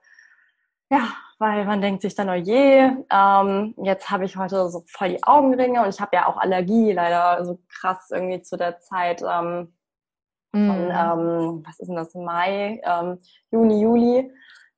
ja, 0.91 1.09
weil 1.37 1.65
man 1.65 1.81
denkt 1.81 2.01
sich 2.01 2.15
dann, 2.15 2.29
oh 2.29 2.33
je, 2.33 2.89
ähm, 3.11 3.75
jetzt 3.83 4.09
habe 4.09 4.25
ich 4.25 4.35
heute 4.35 4.69
so 4.69 4.83
voll 4.87 5.09
die 5.09 5.23
Augenringe 5.23 5.83
und 5.83 5.89
ich 5.89 6.01
habe 6.01 6.15
ja 6.15 6.25
auch 6.27 6.37
Allergie, 6.37 6.91
leider 6.91 7.45
so 7.45 7.59
krass 7.69 8.09
irgendwie 8.11 8.41
zu 8.41 8.57
der 8.57 8.79
Zeit. 8.79 9.21
Ähm, 9.21 9.73
von, 10.51 10.85
mhm. 10.85 10.91
ähm, 10.91 11.63
was 11.65 11.79
ist 11.79 11.87
denn 11.87 11.95
das, 11.95 12.15
Mai, 12.15 12.81
ähm, 12.83 13.19
Juni, 13.51 13.81
Juli. 13.81 14.31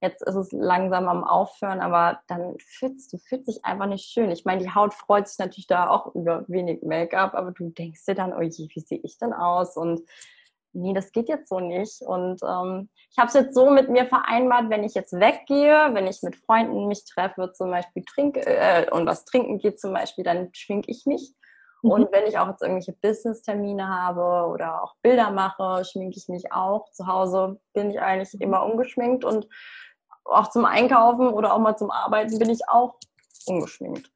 Jetzt 0.04 0.24
ist 0.24 0.36
es 0.36 0.51
langsam 0.51 1.08
am 1.08 1.24
Aufhören, 1.24 1.80
aber 1.80 2.22
dann 2.28 2.56
fühlst 2.58 3.13
du 3.13 3.20
fühlst 3.20 3.48
dich 3.48 3.63
einfach 3.63 3.86
nicht 3.86 4.10
schön. 4.10 4.32
Ich 4.32 4.46
meine, 4.46 4.63
die 4.63 4.74
Haut 4.74 4.96
freut 4.96 5.28
sich 5.28 5.38
natürlich 5.38 5.68
da 5.68 5.90
auch 5.90 6.16
über 6.16 6.44
wenig 6.48 6.82
Make-up, 6.82 7.36
aber 7.36 7.51
du 7.51 7.70
denkst 7.70 8.04
dir 8.06 8.16
dann, 8.16 8.34
oh 8.34 8.42
je, 8.42 8.68
wie 8.74 8.79
sehe 8.79 9.00
ich 9.03 9.20
denn 9.20 9.31
aus? 9.31 9.77
Und 9.77 10.01
nee, 10.74 10.94
das 10.94 11.12
geht 11.12 11.29
jetzt 11.29 11.50
so 11.50 11.60
nicht. 11.60 12.01
Und 12.01 12.42
ähm, 12.44 12.90
ich 13.12 13.18
habe 13.18 13.27
es 13.27 13.34
jetzt 13.36 13.53
so 13.53 13.70
mit 13.70 13.90
mir 13.90 14.07
vereinbart, 14.07 14.70
wenn 14.70 14.84
ich 14.84 14.96
jetzt 14.96 15.14
weggehe, 15.14 15.94
wenn 15.94 16.07
ich 16.07 16.24
mit 16.24 16.36
Freunden 16.36 16.88
mich 16.88 17.05
treffe, 17.05 17.51
zum 17.53 17.70
Beispiel 17.70 18.03
trinke 18.03 18.42
äh, 18.44 18.90
und 18.90 19.05
was 19.05 19.25
trinken 19.25 19.60
geht 19.60 19.79
zum 19.79 19.94
Beispiel, 19.94 20.24
dann 20.24 20.50
schminke 20.53 20.90
ich 20.90 21.05
mich. 21.05 21.36
Mhm. 21.81 21.91
Und 21.91 22.11
wenn 22.11 22.25
ich 22.25 22.37
auch 22.37 22.48
jetzt 22.48 22.61
irgendwelche 22.61 22.94
Business-Termine 22.94 23.87
habe 23.87 24.50
oder 24.50 24.83
auch 24.83 24.96
Bilder 25.01 25.31
mache, 25.31 25.83
schminke 25.85 26.17
ich 26.17 26.27
mich 26.27 26.51
auch. 26.51 26.89
Zu 26.91 27.07
Hause 27.07 27.59
bin 27.74 27.91
ich 27.91 28.01
eigentlich 28.01 28.33
mhm. 28.33 28.41
immer 28.41 28.65
ungeschminkt 28.65 29.25
und 29.25 29.48
auch 30.25 30.50
zum 30.50 30.65
Einkaufen 30.65 31.27
oder 31.29 31.53
auch 31.53 31.59
mal 31.59 31.75
zum 31.75 31.91
Arbeiten 31.91 32.37
bin 32.37 32.50
ich 32.50 32.67
auch 32.70 32.96
ungeschminkt. 33.48 34.11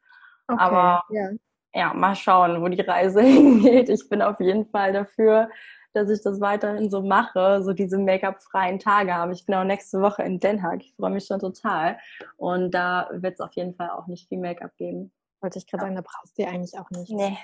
Okay, 0.47 0.59
Aber 0.59 1.03
ja. 1.09 1.29
ja, 1.73 1.93
mal 1.93 2.15
schauen, 2.15 2.61
wo 2.61 2.67
die 2.67 2.81
Reise 2.81 3.21
hingeht. 3.23 3.89
Ich 3.89 4.07
bin 4.09 4.21
auf 4.21 4.39
jeden 4.39 4.65
Fall 4.67 4.93
dafür, 4.93 5.49
dass 5.93 6.09
ich 6.09 6.21
das 6.21 6.41
weiterhin 6.41 6.89
so 6.89 7.01
mache, 7.01 7.63
so 7.63 7.73
diese 7.73 7.97
Make-up-freien 7.97 8.79
Tage 8.79 9.15
habe. 9.15 9.33
Ich 9.33 9.45
bin 9.45 9.55
auch 9.55 9.63
nächste 9.63 10.01
Woche 10.01 10.23
in 10.23 10.39
Den 10.39 10.61
Haag. 10.61 10.81
Ich 10.81 10.93
freue 10.95 11.11
mich 11.11 11.25
schon 11.25 11.39
total. 11.39 11.97
Und 12.37 12.71
da 12.71 13.09
wird 13.11 13.35
es 13.35 13.39
auf 13.39 13.53
jeden 13.53 13.73
Fall 13.75 13.89
auch 13.89 14.05
nicht 14.07 14.27
viel 14.27 14.39
Make-up 14.39 14.75
geben. 14.77 15.11
Wollte 15.41 15.57
ich 15.57 15.67
gerade 15.67 15.83
sagen, 15.83 15.95
da 15.95 16.01
brauchst 16.01 16.37
du 16.37 16.43
ja 16.43 16.49
eigentlich 16.49 16.77
auch 16.77 16.89
nicht. 16.89 17.11
Nee, 17.11 17.37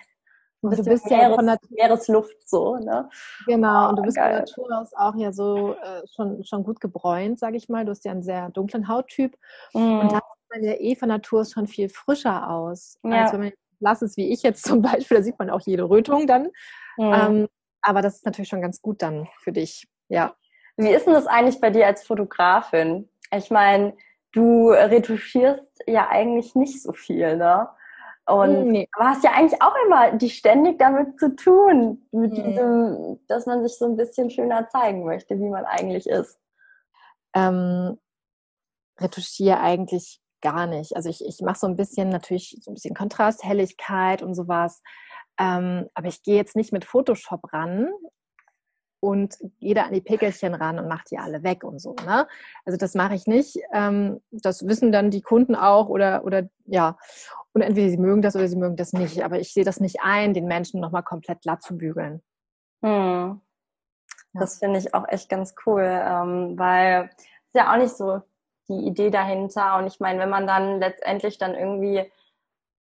und 0.62 0.78
du 0.78 0.84
bist 0.84 1.06
Meeres, 1.06 1.30
ja 1.30 1.36
von 1.36 1.46
der 1.48 1.58
Meeresluft 1.70 2.50
so, 2.50 2.78
ne? 2.78 3.10
Genau, 3.48 3.90
und 3.90 3.98
du 3.98 4.02
ah, 4.02 4.06
bist 4.06 4.18
geil. 4.18 4.32
von 4.32 4.40
Natur 4.40 4.80
aus 4.80 4.94
auch 4.94 5.16
ja 5.16 5.32
so 5.32 5.74
äh, 5.74 6.02
schon, 6.14 6.44
schon 6.44 6.64
gut 6.64 6.80
gebräunt, 6.80 7.40
sage 7.40 7.58
ich 7.58 7.68
mal. 7.68 7.84
Du 7.86 7.92
hast 7.92 8.06
ja 8.06 8.12
einen 8.12 8.24
sehr 8.24 8.50
dunklen 8.50 8.88
Hauttyp. 8.88 9.38
Mm. 9.74 10.00
Und 10.00 10.12
da 10.12 10.20
sieht 10.20 10.50
man 10.52 10.64
ja 10.64 10.74
eh 10.74 10.96
von 10.96 11.10
Natur 11.10 11.42
aus 11.42 11.52
schon 11.52 11.68
viel 11.68 11.90
frischer 11.90 12.50
aus. 12.50 12.98
Ja. 13.04 13.24
Als 13.24 13.34
wenn 13.34 13.42
man 13.42 13.54
blass 13.80 14.02
ist, 14.02 14.18
wie 14.18 14.32
ich 14.32 14.44
jetzt 14.44 14.64
zum 14.68 14.82
Beispiel, 14.82 15.18
da 15.18 15.24
sieht 15.24 15.40
man 15.40 15.50
auch 15.50 15.62
jede 15.62 15.90
Rötung 15.90 16.28
dann. 16.28 16.50
Mm. 16.98 17.14
Ähm, 17.14 17.48
aber 17.82 18.02
das 18.02 18.18
ist 18.18 18.26
natürlich 18.26 18.50
schon 18.50 18.62
ganz 18.62 18.82
gut 18.82 19.02
dann 19.02 19.28
für 19.40 19.52
dich, 19.52 19.88
ja. 20.08 20.36
Wie 20.78 20.90
ist 20.90 21.06
denn 21.06 21.14
das 21.14 21.28
eigentlich 21.28 21.60
bei 21.60 21.70
dir 21.70 21.88
als 21.88 22.06
Fotografin? 22.06 23.10
Ich 23.36 23.50
meine, 23.50 23.96
du 24.32 24.70
retuschierst 24.70 25.84
ja 25.88 26.08
eigentlich 26.10 26.56
nicht 26.56 26.82
so 26.82 26.94
viel, 26.94 27.38
ne? 27.38 27.68
Und 28.28 28.72
nee. 28.72 28.88
aber 28.94 29.10
hast 29.10 29.24
ja 29.24 29.32
eigentlich 29.32 29.62
auch 29.62 29.76
immer 29.86 30.12
die 30.12 30.30
ständig 30.30 30.78
damit 30.80 31.20
zu 31.20 31.36
tun, 31.36 32.08
mit 32.12 32.32
mhm. 32.32 32.44
diesem, 32.44 33.20
dass 33.28 33.46
man 33.46 33.68
sich 33.68 33.78
so 33.78 33.86
ein 33.86 33.98
bisschen 33.98 34.30
schöner 34.30 34.70
zeigen 34.70 35.04
möchte, 35.04 35.40
wie 35.40 35.50
man 35.50 35.66
eigentlich 35.66 36.08
ist. 36.08 36.40
Ähm, 37.34 37.98
retuschiere 39.00 39.60
eigentlich 39.60 40.22
gar 40.42 40.68
nicht. 40.68 40.96
Also 40.96 41.10
ich, 41.10 41.26
ich 41.26 41.42
mache 41.42 41.60
so 41.60 41.68
ein 41.68 41.76
bisschen 41.76 42.10
natürlich 42.10 42.58
so 42.62 42.72
ein 42.72 42.76
bisschen 42.76 42.96
Kontrast, 42.96 43.44
Helligkeit 43.44 44.22
und 44.22 44.36
sowas. 44.36 44.82
Ähm, 45.40 45.90
aber 45.94 46.08
ich 46.08 46.24
gehe 46.24 46.36
jetzt 46.36 46.56
nicht 46.56 46.72
mit 46.72 46.86
Photoshop 46.86 47.52
ran, 47.54 47.90
und 49.02 49.38
gehe 49.60 49.74
da 49.74 49.84
an 49.84 49.94
die 49.94 50.02
Pickelchen 50.02 50.54
ran 50.54 50.80
und 50.80 50.88
mache 50.88 51.04
die 51.10 51.18
alle 51.18 51.44
weg 51.44 51.64
und 51.64 51.80
so. 51.80 51.96
Ne? 52.06 52.28
Also 52.66 52.78
das 52.78 52.94
mache 52.94 53.16
ich 53.16 53.28
nicht. 53.28 53.58
Ähm, 53.74 54.22
das 54.32 54.66
wissen 54.68 54.92
dann 54.92 55.10
die 55.10 55.24
Kunden 55.24 55.56
auch 55.56 55.90
oder, 55.90 56.24
oder 56.24 56.48
ja. 56.66 56.98
Und 57.52 57.64
entweder 57.64 57.90
sie 57.90 57.98
mögen 57.98 58.22
das 58.22 58.36
oder 58.36 58.48
sie 58.48 58.56
mögen 58.56 58.78
das 58.78 58.94
nicht. 58.94 59.24
Aber 59.24 59.40
ich 59.40 59.54
sehe 59.54 59.66
das 59.66 59.80
nicht 59.80 59.98
ein, 60.02 60.34
den 60.34 60.46
Menschen 60.46 60.80
nochmal 60.80 61.04
komplett 61.04 61.42
glatt 61.42 61.64
zu 61.64 61.78
bügeln. 61.78 62.22
Hm. 62.84 63.42
Das 64.34 64.60
finde 64.60 64.80
ich 64.80 64.94
auch 64.94 65.08
echt 65.10 65.28
ganz 65.30 65.56
cool, 65.66 65.84
ähm, 65.84 66.58
weil 66.58 67.10
es 67.18 67.26
ist 67.48 67.56
ja 67.56 67.74
auch 67.74 67.78
nicht 67.78 67.98
so 67.98 68.22
die 68.70 68.88
Idee 68.88 69.10
dahinter. 69.10 69.78
Und 69.78 69.88
ich 69.88 70.00
meine, 70.00 70.20
wenn 70.20 70.30
man 70.30 70.48
dann 70.48 70.80
letztendlich 70.80 71.38
dann 71.40 71.56
irgendwie 71.56 72.10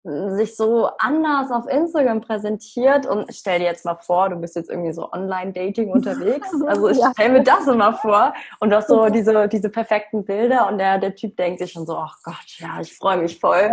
sich 0.05 0.55
so 0.55 0.91
anders 0.99 1.51
auf 1.51 1.67
Instagram 1.67 2.21
präsentiert 2.21 3.07
und 3.07 3.35
stell 3.35 3.59
dir 3.59 3.65
jetzt 3.65 3.87
mal 3.87 3.95
vor, 3.95 4.29
du 4.29 4.37
bist 4.37 4.55
jetzt 4.55 4.69
irgendwie 4.69 4.93
so 4.93 5.11
Online-Dating 5.11 5.91
unterwegs. 5.93 6.49
Also 6.67 6.89
ich 6.89 6.99
stell 7.13 7.31
mir 7.31 7.43
das 7.43 7.67
immer 7.67 7.95
vor 7.95 8.35
und 8.61 8.69
du 8.69 8.77
hast 8.77 8.89
so 8.89 9.09
diese, 9.09 9.49
diese 9.49 9.71
perfekten 9.71 10.25
Bilder 10.25 10.69
und 10.69 10.77
der, 10.77 10.99
der 10.99 11.15
Typ 11.15 11.39
denkt 11.39 11.61
sich 11.61 11.73
schon 11.73 11.87
so, 11.87 11.97
ach 11.97 12.19
Gott, 12.23 12.35
ja, 12.59 12.81
ich 12.81 12.95
freue 12.95 13.17
mich 13.17 13.41
voll. 13.41 13.71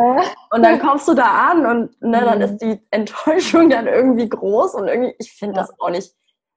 Und 0.52 0.63
dann 0.63 0.80
kommst 0.80 1.08
du 1.10 1.13
da 1.13 1.52
an 1.52 1.65
und 1.65 2.02
ne, 2.02 2.22
dann 2.22 2.38
mhm. 2.38 2.46
ist 2.46 2.58
die 2.60 2.80
Enttäuschung 2.91 3.70
dann 3.70 3.88
irgendwie 3.88 4.30
groß 4.30 4.76
und 4.76 4.88
irgendwie, 4.88 5.13
ich 5.20 5.34
finde 5.34 5.56
das 5.56 5.78
auch 5.82 5.89
nicht, 5.89 6.13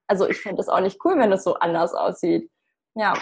also 0.06 0.28
ich 0.28 0.37
finde 0.37 0.58
das 0.58 0.68
auch 0.68 0.80
nicht 0.80 1.04
cool, 1.04 1.18
wenn 1.18 1.30
das 1.30 1.42
so 1.42 1.54
anders 1.54 1.94
aussieht. 1.94 2.48
Ja, 2.94 3.14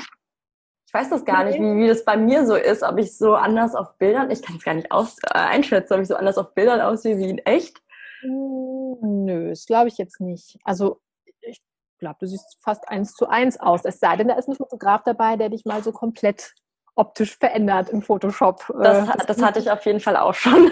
ich 0.92 1.00
weiß 1.00 1.08
das 1.08 1.24
gar 1.24 1.44
nicht, 1.44 1.58
wie, 1.58 1.76
wie 1.78 1.88
das 1.88 2.04
bei 2.04 2.18
mir 2.18 2.44
so 2.44 2.54
ist, 2.54 2.82
ob 2.82 2.98
ich 2.98 3.16
so 3.16 3.34
anders 3.34 3.74
auf 3.74 3.96
Bildern, 3.96 4.30
ich 4.30 4.42
kann 4.42 4.56
es 4.56 4.64
gar 4.64 4.74
nicht 4.74 4.92
aus, 4.92 5.16
äh, 5.24 5.38
einschätzen, 5.38 5.94
ob 5.94 6.00
ich 6.00 6.08
so 6.08 6.16
anders 6.16 6.36
auf 6.36 6.52
Bildern 6.52 6.82
aussehe 6.82 7.16
wie 7.16 7.30
in 7.30 7.38
echt. 7.38 7.82
Hm, 8.20 8.98
nö, 9.00 9.48
das 9.48 9.64
glaube 9.64 9.88
ich 9.88 9.96
jetzt 9.96 10.20
nicht. 10.20 10.58
Also 10.64 11.00
ich 11.40 11.62
glaube, 11.98 12.16
du 12.20 12.26
siehst 12.26 12.58
fast 12.60 12.86
eins 12.90 13.14
zu 13.14 13.26
eins 13.26 13.58
aus. 13.58 13.86
Es 13.86 14.00
sei 14.00 14.16
denn, 14.16 14.28
da 14.28 14.34
ist 14.34 14.48
ein 14.48 14.54
Fotograf 14.54 15.02
dabei, 15.02 15.36
der 15.36 15.48
dich 15.48 15.64
mal 15.64 15.82
so 15.82 15.92
komplett 15.92 16.52
optisch 16.94 17.38
verändert 17.38 17.88
im 17.88 18.02
Photoshop. 18.02 18.70
Das, 18.82 19.06
das, 19.06 19.26
das 19.26 19.42
hatte 19.42 19.60
ich 19.60 19.70
auf 19.70 19.86
jeden 19.86 20.00
Fall 20.00 20.18
auch 20.18 20.34
schon. 20.34 20.70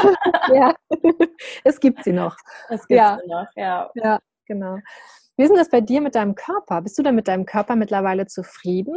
ja, 0.54 0.74
es 1.64 1.78
gibt 1.78 2.04
sie 2.04 2.14
noch. 2.14 2.38
Es 2.70 2.88
gibt 2.88 2.98
ja. 2.98 3.18
sie 3.22 3.28
noch, 3.28 3.48
ja. 3.54 3.90
Ja, 3.96 4.18
genau. 4.46 4.78
Wie 5.36 5.42
ist 5.42 5.50
denn 5.50 5.58
das 5.58 5.68
bei 5.68 5.82
dir 5.82 6.00
mit 6.00 6.14
deinem 6.14 6.34
Körper? 6.34 6.80
Bist 6.80 6.98
du 6.98 7.02
da 7.02 7.12
mit 7.12 7.28
deinem 7.28 7.44
Körper 7.44 7.76
mittlerweile 7.76 8.26
zufrieden? 8.26 8.94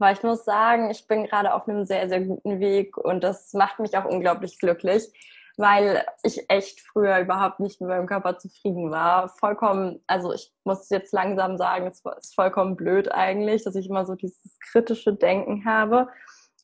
Weil 0.00 0.14
ich 0.14 0.22
muss 0.22 0.46
sagen, 0.46 0.90
ich 0.90 1.06
bin 1.06 1.26
gerade 1.26 1.52
auf 1.52 1.68
einem 1.68 1.84
sehr, 1.84 2.08
sehr 2.08 2.22
guten 2.22 2.58
Weg 2.58 2.96
und 2.96 3.22
das 3.22 3.52
macht 3.52 3.78
mich 3.78 3.96
auch 3.98 4.06
unglaublich 4.06 4.58
glücklich, 4.58 5.12
weil 5.58 6.06
ich 6.22 6.48
echt 6.48 6.80
früher 6.80 7.18
überhaupt 7.18 7.60
nicht 7.60 7.82
mit 7.82 7.90
meinem 7.90 8.06
Körper 8.06 8.38
zufrieden 8.38 8.90
war. 8.90 9.28
Vollkommen, 9.28 10.02
also 10.06 10.32
ich 10.32 10.50
muss 10.64 10.88
jetzt 10.88 11.12
langsam 11.12 11.58
sagen, 11.58 11.86
es 11.86 12.02
ist 12.18 12.34
vollkommen 12.34 12.76
blöd 12.76 13.12
eigentlich, 13.12 13.62
dass 13.64 13.74
ich 13.74 13.90
immer 13.90 14.06
so 14.06 14.14
dieses 14.14 14.58
kritische 14.72 15.12
Denken 15.12 15.66
habe. 15.66 16.08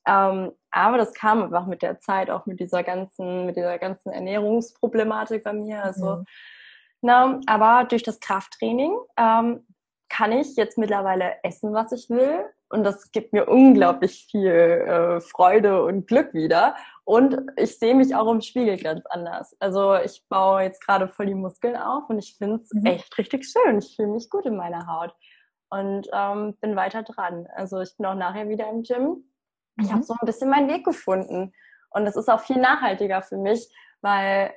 Ähm, 0.07 0.53
aber 0.70 0.96
das 0.96 1.12
kam 1.12 1.42
einfach 1.42 1.66
mit 1.66 1.83
der 1.83 1.99
Zeit, 1.99 2.31
auch 2.31 2.46
mit 2.46 2.59
dieser 2.59 2.83
ganzen, 2.85 3.44
mit 3.44 3.57
dieser 3.57 3.79
ganzen 3.79 4.12
Ernährungsproblematik 4.12 5.44
bei 5.44 5.53
mir. 5.53 5.83
Also, 5.83 6.16
mhm. 6.16 6.25
na, 7.03 7.40
aber 7.46 7.85
durch 7.87 8.03
das 8.03 8.18
Krafttraining 8.18 8.96
ähm, 9.18 9.66
kann 10.09 10.33
ich 10.33 10.57
jetzt 10.57 10.79
mittlerweile 10.79 11.35
essen, 11.42 11.75
was 11.75 11.92
ich 11.92 12.09
will. 12.09 12.46
Und 12.69 12.83
das 12.83 13.13
gibt 13.13 13.33
mir 13.33 13.47
unglaublich 13.47 14.27
viel 14.31 14.51
äh, 14.51 15.21
Freude 15.21 15.85
und 15.85 16.09
Glück 16.09 16.35
wieder. 16.35 16.75
Und 17.05 17.37
ich 17.57 17.79
sehe 17.79 17.95
mich 17.95 18.15
auch 18.15 18.31
im 18.31 18.41
Spiegel 18.41 18.77
ganz 18.77 19.07
anders. 19.07 19.57
Also 19.61 19.95
ich 19.97 20.25
baue 20.29 20.63
jetzt 20.63 20.85
gerade 20.85 21.07
voll 21.07 21.27
die 21.27 21.35
Muskeln 21.35 21.77
auf 21.77 22.11
und 22.11 22.19
ich 22.19 22.37
finde 22.37 22.63
es 22.63 22.73
mhm. 22.73 22.87
echt 22.87 23.17
richtig 23.19 23.47
schön. 23.47 23.79
Ich 23.79 23.95
fühle 23.95 24.09
mich 24.09 24.29
gut 24.29 24.47
in 24.47 24.57
meiner 24.57 24.87
Haut 24.89 25.15
und 25.71 26.09
ähm, 26.13 26.57
bin 26.61 26.75
weiter 26.75 27.05
dran. 27.05 27.47
Also 27.55 27.81
ich 27.81 27.97
bin 27.97 28.07
auch 28.07 28.15
nachher 28.15 28.49
wieder 28.49 28.69
im 28.69 28.83
Gym. 28.83 29.25
Ich 29.79 29.89
mhm. 29.89 29.93
habe 29.93 30.03
so 30.03 30.15
ein 30.15 30.27
bisschen 30.27 30.51
meinen 30.51 30.69
Weg 30.69 30.85
gefunden. 30.85 31.53
Und 31.91 32.05
das 32.05 32.17
ist 32.17 32.29
auch 32.29 32.41
viel 32.41 32.59
nachhaltiger 32.59 33.23
für 33.23 33.37
mich, 33.37 33.73
weil 34.01 34.53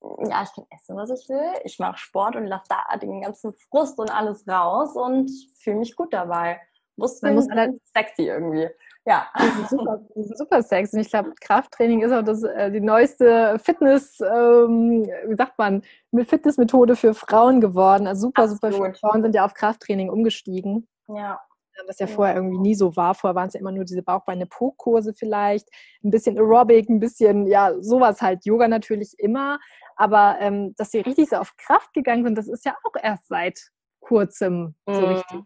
ja, 0.00 0.42
ich 0.42 0.52
kann 0.54 0.64
essen, 0.70 0.96
was 0.96 1.10
ich 1.10 1.28
will. 1.28 1.60
Ich 1.64 1.78
mache 1.78 1.98
Sport 1.98 2.36
und 2.36 2.46
lasse 2.46 2.68
da 2.68 2.96
den 2.96 3.20
ganzen 3.22 3.52
Frust 3.52 3.98
und 3.98 4.10
alles 4.10 4.46
raus 4.48 4.94
und 4.96 5.30
fühle 5.58 5.76
mich 5.76 5.96
gut 5.96 6.12
dabei. 6.12 6.60
Muskeln 7.00 7.34
muss 7.34 7.46
sind 7.46 7.80
sexy 7.94 8.28
irgendwie. 8.28 8.68
Ja. 9.06 9.26
Die 9.38 9.48
sind 9.48 9.68
super, 9.68 10.00
die 10.14 10.22
sind 10.22 10.38
super 10.38 10.62
sexy. 10.62 10.96
Und 10.96 11.02
ich 11.02 11.10
glaube, 11.10 11.32
Krafttraining 11.40 12.02
ist 12.02 12.12
auch 12.12 12.22
das, 12.22 12.42
äh, 12.44 12.70
die 12.70 12.80
neueste 12.80 13.58
Fitness, 13.58 14.20
ähm, 14.20 15.06
wie 15.26 15.36
sagt 15.36 15.58
man, 15.58 15.82
Fitnessmethode 16.12 16.96
für 16.96 17.14
Frauen 17.14 17.60
geworden. 17.60 18.06
Also 18.06 18.28
super, 18.28 18.42
Absolut. 18.42 18.60
super 18.60 18.72
viele 18.72 18.94
Frauen 18.94 19.22
sind 19.22 19.34
ja 19.34 19.44
auf 19.44 19.54
Krafttraining 19.54 20.10
umgestiegen. 20.10 20.86
Ja 21.08 21.40
was 21.86 21.98
ja 21.98 22.06
vorher 22.06 22.36
irgendwie 22.36 22.58
nie 22.58 22.74
so 22.74 22.96
war. 22.96 23.14
Vorher 23.14 23.34
waren 23.34 23.48
es 23.48 23.54
ja 23.54 23.60
immer 23.60 23.72
nur 23.72 23.84
diese 23.84 24.02
Bauchbeine-Po-Kurse 24.02 25.14
vielleicht, 25.14 25.68
ein 26.04 26.10
bisschen 26.10 26.38
Aerobic, 26.38 26.88
ein 26.88 27.00
bisschen, 27.00 27.46
ja, 27.46 27.72
sowas 27.80 28.20
halt. 28.22 28.44
Yoga 28.44 28.68
natürlich 28.68 29.14
immer. 29.18 29.58
Aber 29.96 30.36
ähm, 30.40 30.74
dass 30.76 30.90
sie 30.90 31.00
richtig 31.00 31.28
so 31.30 31.36
auf 31.36 31.56
Kraft 31.56 31.92
gegangen 31.92 32.24
sind, 32.24 32.38
das 32.38 32.48
ist 32.48 32.64
ja 32.64 32.74
auch 32.84 32.94
erst 33.00 33.28
seit 33.28 33.58
kurzem 34.00 34.74
so 34.86 35.00
mhm. 35.00 35.06
richtig. 35.06 35.40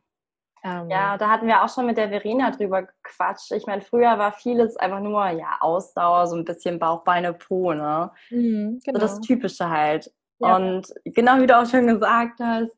Ähm, 0.65 0.89
ja, 0.89 1.19
da 1.19 1.29
hatten 1.29 1.47
wir 1.47 1.63
auch 1.63 1.69
schon 1.69 1.85
mit 1.85 1.99
der 1.99 2.09
Verena 2.09 2.51
drüber 2.51 2.85
gequatscht. 2.85 3.53
Ich 3.53 3.67
meine, 3.67 3.83
früher 3.83 4.19
war 4.19 4.33
vieles 4.33 4.77
einfach 4.79 5.01
nur, 5.01 5.29
ja, 5.29 5.59
Ausdauer, 5.61 6.27
so 6.27 6.37
ein 6.37 6.45
bisschen 6.47 6.79
Bauchbeine, 6.79 7.35
Po, 7.35 7.75
ne? 7.75 8.11
Mhm, 8.31 8.81
genau. 8.83 8.99
So 8.99 9.07
das 9.07 9.15
genau. 9.17 9.27
Typische 9.27 9.69
halt. 9.69 10.11
Ja. 10.39 10.57
Und 10.57 10.93
genau 11.05 11.39
wie 11.39 11.47
du 11.47 11.59
auch 11.59 11.67
schon 11.67 11.87
gesagt 11.87 12.41
hast, 12.41 12.73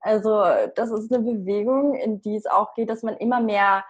also 0.00 0.42
das 0.74 0.90
ist 0.90 1.12
eine 1.12 1.22
Bewegung, 1.22 1.94
in 1.94 2.20
die 2.20 2.36
es 2.36 2.46
auch 2.46 2.74
geht, 2.74 2.90
dass 2.90 3.04
man 3.04 3.16
immer 3.16 3.40
mehr 3.40 3.84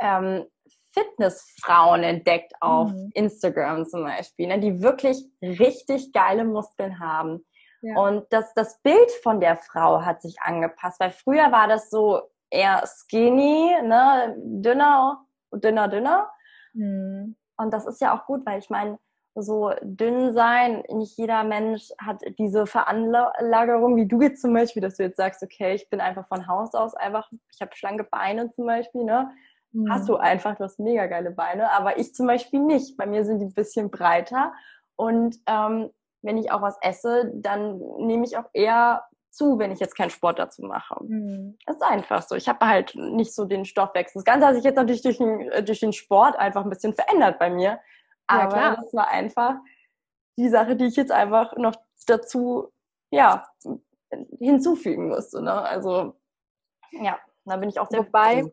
ähm, 0.00 0.46
Fitnessfrauen 0.92 2.02
entdeckt 2.02 2.54
auf 2.60 2.90
mhm. 2.90 3.10
Instagram 3.12 3.86
zum 3.86 4.04
Beispiel, 4.04 4.46
ne, 4.46 4.58
die 4.58 4.80
wirklich 4.80 5.22
richtig 5.42 6.12
geile 6.12 6.44
Muskeln 6.44 6.98
haben. 6.98 7.44
Ja. 7.82 8.00
Und 8.00 8.24
das, 8.30 8.54
das 8.54 8.80
Bild 8.80 9.10
von 9.22 9.40
der 9.40 9.58
Frau 9.58 10.02
hat 10.02 10.22
sich 10.22 10.40
angepasst, 10.40 10.98
weil 10.98 11.10
früher 11.10 11.52
war 11.52 11.68
das 11.68 11.90
so 11.90 12.22
eher 12.50 12.84
skinny, 12.86 13.74
ne, 13.82 14.36
dünner, 14.38 15.24
dünner, 15.52 15.88
dünner. 15.88 16.30
Mhm. 16.72 17.36
Und 17.56 17.72
das 17.72 17.86
ist 17.86 18.00
ja 18.00 18.16
auch 18.16 18.26
gut, 18.26 18.44
weil 18.44 18.58
ich 18.58 18.70
meine, 18.70 18.98
so 19.36 19.70
dünn 19.82 20.32
sein. 20.32 20.82
Nicht 20.88 21.18
jeder 21.18 21.44
Mensch 21.44 21.90
hat 21.98 22.22
diese 22.38 22.66
Veranlagerung, 22.66 23.96
wie 23.96 24.06
du 24.06 24.22
jetzt 24.22 24.40
zum 24.40 24.54
Beispiel, 24.54 24.82
dass 24.82 24.96
du 24.96 25.02
jetzt 25.02 25.18
sagst, 25.18 25.42
okay, 25.42 25.74
ich 25.74 25.88
bin 25.90 26.00
einfach 26.00 26.26
von 26.28 26.48
Haus 26.48 26.74
aus 26.74 26.94
einfach, 26.94 27.30
ich 27.52 27.60
habe 27.60 27.76
schlanke 27.76 28.04
Beine 28.04 28.50
zum 28.52 28.66
Beispiel, 28.66 29.04
ne? 29.04 29.30
Mhm. 29.72 29.90
Hast 29.90 30.08
du 30.08 30.16
einfach, 30.16 30.56
du 30.56 30.64
hast 30.64 30.80
mega 30.80 31.06
geile 31.06 31.30
Beine, 31.30 31.70
aber 31.72 31.98
ich 31.98 32.14
zum 32.14 32.26
Beispiel 32.26 32.60
nicht. 32.60 32.96
Bei 32.96 33.06
mir 33.06 33.24
sind 33.24 33.40
die 33.40 33.46
ein 33.46 33.54
bisschen 33.54 33.90
breiter 33.90 34.52
und 34.96 35.36
ähm, 35.46 35.90
wenn 36.22 36.38
ich 36.38 36.50
auch 36.50 36.62
was 36.62 36.78
esse, 36.80 37.30
dann 37.34 37.78
nehme 37.98 38.24
ich 38.24 38.36
auch 38.38 38.48
eher 38.52 39.04
zu, 39.36 39.58
wenn 39.58 39.70
ich 39.70 39.80
jetzt 39.80 39.96
keinen 39.96 40.10
Sport 40.10 40.38
dazu 40.38 40.62
mache. 40.62 40.96
Mhm. 41.04 41.56
Das 41.66 41.76
ist 41.76 41.82
einfach 41.82 42.22
so. 42.22 42.34
Ich 42.34 42.48
habe 42.48 42.66
halt 42.66 42.94
nicht 42.94 43.34
so 43.34 43.44
den 43.44 43.64
Stoffwechsel. 43.64 44.20
Das 44.20 44.24
Ganze 44.24 44.46
hat 44.46 44.54
sich 44.54 44.64
jetzt 44.64 44.76
natürlich 44.76 45.02
durch 45.02 45.18
den, 45.18 45.40
äh, 45.50 45.62
durch 45.62 45.80
den 45.80 45.92
Sport 45.92 46.36
einfach 46.36 46.64
ein 46.64 46.70
bisschen 46.70 46.94
verändert 46.94 47.38
bei 47.38 47.50
mir. 47.50 47.78
Aber 48.26 48.56
ja, 48.56 48.76
das 48.76 48.92
war 48.92 49.08
einfach 49.08 49.56
die 50.38 50.48
Sache, 50.48 50.76
die 50.76 50.86
ich 50.86 50.96
jetzt 50.96 51.12
einfach 51.12 51.56
noch 51.56 51.74
dazu, 52.06 52.72
ja, 53.10 53.46
hinzufügen 54.38 55.08
musste. 55.08 55.42
Ne? 55.42 55.52
Also, 55.52 56.14
ja, 56.90 57.18
da 57.44 57.56
bin 57.56 57.68
ich 57.68 57.78
auch 57.78 57.88
sehr 57.88 58.00
Wobei, 58.00 58.50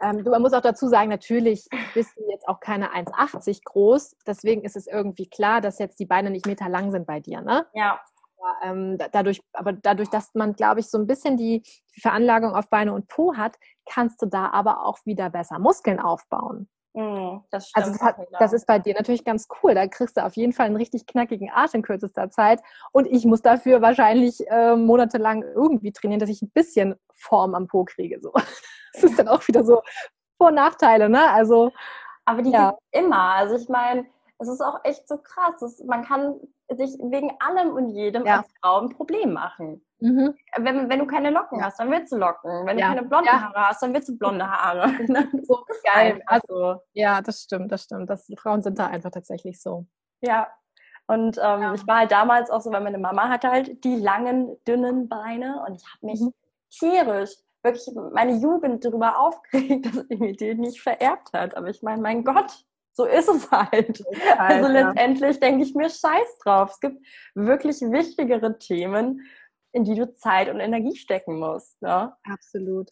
ähm, 0.00 0.24
du, 0.24 0.30
man 0.30 0.42
muss 0.42 0.52
auch 0.52 0.60
dazu 0.60 0.88
sagen, 0.88 1.08
natürlich 1.08 1.66
bist 1.94 2.16
du 2.16 2.28
jetzt 2.30 2.48
auch 2.48 2.60
keine 2.60 2.92
1,80 2.92 3.64
groß. 3.64 4.16
Deswegen 4.26 4.62
ist 4.62 4.76
es 4.76 4.86
irgendwie 4.86 5.28
klar, 5.28 5.60
dass 5.60 5.78
jetzt 5.78 5.98
die 6.00 6.06
Beine 6.06 6.30
nicht 6.30 6.46
meterlang 6.46 6.90
sind 6.90 7.06
bei 7.06 7.20
dir, 7.20 7.40
ne? 7.40 7.66
Ja. 7.74 8.00
Aber, 8.44 8.56
ähm, 8.62 8.98
dadurch, 9.12 9.40
aber 9.54 9.72
dadurch, 9.72 10.10
dass 10.10 10.34
man, 10.34 10.54
glaube 10.54 10.80
ich, 10.80 10.90
so 10.90 10.98
ein 10.98 11.06
bisschen 11.06 11.36
die, 11.36 11.62
Veranlagung 12.00 12.54
auf 12.54 12.68
Beine 12.70 12.92
und 12.92 13.08
Po 13.08 13.36
hat, 13.36 13.56
kannst 13.88 14.20
du 14.20 14.26
da 14.26 14.50
aber 14.50 14.84
auch 14.84 14.98
wieder 15.04 15.30
besser 15.30 15.58
Muskeln 15.58 16.00
aufbauen. 16.00 16.68
Mm, 16.94 17.38
das 17.50 17.70
also 17.74 17.90
das, 17.90 18.00
hat, 18.00 18.16
das, 18.38 18.52
ist 18.52 18.66
bei 18.66 18.78
dir 18.78 18.94
natürlich 18.94 19.24
ganz 19.24 19.48
cool. 19.62 19.74
Da 19.74 19.86
kriegst 19.88 20.16
du 20.16 20.24
auf 20.24 20.36
jeden 20.36 20.52
Fall 20.52 20.66
einen 20.66 20.76
richtig 20.76 21.06
knackigen 21.06 21.50
Arsch 21.50 21.74
in 21.74 21.82
kürzester 21.82 22.30
Zeit. 22.30 22.60
Und 22.92 23.06
ich 23.06 23.24
muss 23.24 23.42
dafür 23.42 23.82
wahrscheinlich 23.82 24.48
äh, 24.48 24.76
monatelang 24.76 25.42
irgendwie 25.42 25.92
trainieren, 25.92 26.20
dass 26.20 26.30
ich 26.30 26.42
ein 26.42 26.50
bisschen 26.50 26.94
Form 27.12 27.54
am 27.54 27.66
Po 27.66 27.84
kriege. 27.84 28.20
So. 28.20 28.32
Das 28.94 29.02
ist 29.02 29.18
dann 29.18 29.26
auch 29.26 29.48
wieder 29.48 29.64
so 29.64 29.82
Vor- 30.38 30.50
und 30.50 30.54
Nachteile, 30.54 31.08
ne? 31.08 31.28
Also, 31.28 31.72
Aber 32.24 32.42
die 32.42 32.52
ja. 32.52 32.70
gibt 32.70 32.80
immer. 32.92 33.34
Also 33.34 33.56
ich 33.56 33.68
meine, 33.68 34.06
es 34.38 34.48
ist 34.48 34.60
auch 34.60 34.80
echt 34.84 35.06
so 35.08 35.18
krass. 35.18 35.62
Es, 35.62 35.82
man 35.84 36.04
kann 36.04 36.40
sich 36.68 36.90
wegen 37.00 37.32
allem 37.40 37.74
und 37.74 37.90
jedem 37.90 38.26
ja. 38.26 38.38
als 38.38 38.48
Frau 38.60 38.80
ein 38.80 38.88
Problem 38.90 39.32
machen. 39.32 39.84
Mhm. 40.00 40.34
Wenn, 40.58 40.88
wenn 40.88 40.98
du 40.98 41.06
keine 41.06 41.30
Locken 41.30 41.64
hast, 41.64 41.78
dann 41.78 41.90
willst 41.90 42.12
du 42.12 42.16
Locken. 42.16 42.66
Wenn 42.66 42.78
ja. 42.78 42.88
du 42.88 42.94
keine 42.94 43.08
blonden. 43.08 43.30
Haare 43.30 43.68
hast, 43.68 43.82
dann 43.82 43.94
willst 43.94 44.08
du 44.08 44.18
blonde 44.18 44.48
Haare. 44.48 44.90
so 45.42 45.64
geil. 45.84 46.22
Also, 46.26 46.76
ja, 46.92 47.20
das 47.22 47.42
stimmt, 47.42 47.70
das 47.70 47.84
stimmt. 47.84 48.10
Das, 48.10 48.30
Frauen 48.36 48.62
sind 48.62 48.78
da 48.78 48.86
einfach 48.88 49.10
tatsächlich 49.10 49.60
so. 49.60 49.86
Ja. 50.20 50.48
Und 51.06 51.38
ähm, 51.42 51.74
ich 51.74 51.86
war 51.86 51.98
halt 51.98 52.12
damals 52.12 52.50
auch 52.50 52.62
so, 52.62 52.72
weil 52.72 52.82
meine 52.82 52.98
Mama 52.98 53.28
hatte 53.28 53.50
halt 53.50 53.84
die 53.84 53.96
langen, 53.96 54.56
dünnen 54.66 55.08
Beine 55.08 55.62
und 55.66 55.74
ich 55.74 55.84
habe 55.84 56.06
mich 56.06 56.20
mhm. 56.20 56.32
tierisch 56.70 57.34
wirklich 57.62 57.94
meine 58.12 58.34
Jugend 58.36 58.84
darüber 58.84 59.18
aufgeregt, 59.18 59.86
dass 59.94 60.06
sie 60.08 60.16
mir 60.16 60.34
die 60.34 60.54
nicht 60.54 60.80
vererbt 60.80 61.32
hat. 61.32 61.56
Aber 61.56 61.68
ich 61.68 61.82
meine, 61.82 62.00
mein 62.00 62.24
Gott, 62.24 62.64
so 62.94 63.04
ist 63.04 63.28
es 63.28 63.50
halt. 63.50 64.02
also 64.38 64.68
letztendlich 64.68 65.40
denke 65.40 65.64
ich 65.64 65.74
mir 65.74 65.90
scheiß 65.90 66.38
drauf. 66.42 66.70
Es 66.70 66.80
gibt 66.80 67.04
wirklich 67.34 67.80
wichtigere 67.80 68.58
Themen, 68.58 69.20
in 69.72 69.84
die 69.84 69.96
du 69.96 70.12
Zeit 70.14 70.48
und 70.48 70.60
Energie 70.60 70.96
stecken 70.96 71.38
musst. 71.38 71.76
Ja? 71.82 72.16
Absolut. 72.22 72.90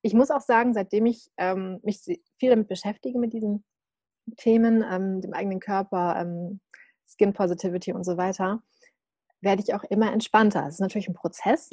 Ich 0.00 0.14
muss 0.14 0.30
auch 0.30 0.40
sagen, 0.40 0.72
seitdem 0.72 1.06
ich 1.06 1.30
ähm, 1.36 1.80
mich 1.82 2.00
viel 2.00 2.50
damit 2.50 2.68
beschäftige, 2.68 3.18
mit 3.18 3.34
diesen 3.34 3.64
Themen, 4.38 4.84
ähm, 4.90 5.20
dem 5.20 5.34
eigenen 5.34 5.60
Körper, 5.60 6.16
ähm, 6.18 6.60
Skin 7.06 7.34
Positivity 7.34 7.92
und 7.92 8.04
so 8.04 8.16
weiter, 8.16 8.62
werde 9.42 9.62
ich 9.62 9.74
auch 9.74 9.84
immer 9.84 10.12
entspannter. 10.12 10.66
Es 10.66 10.74
ist 10.74 10.80
natürlich 10.80 11.08
ein 11.08 11.14
Prozess, 11.14 11.70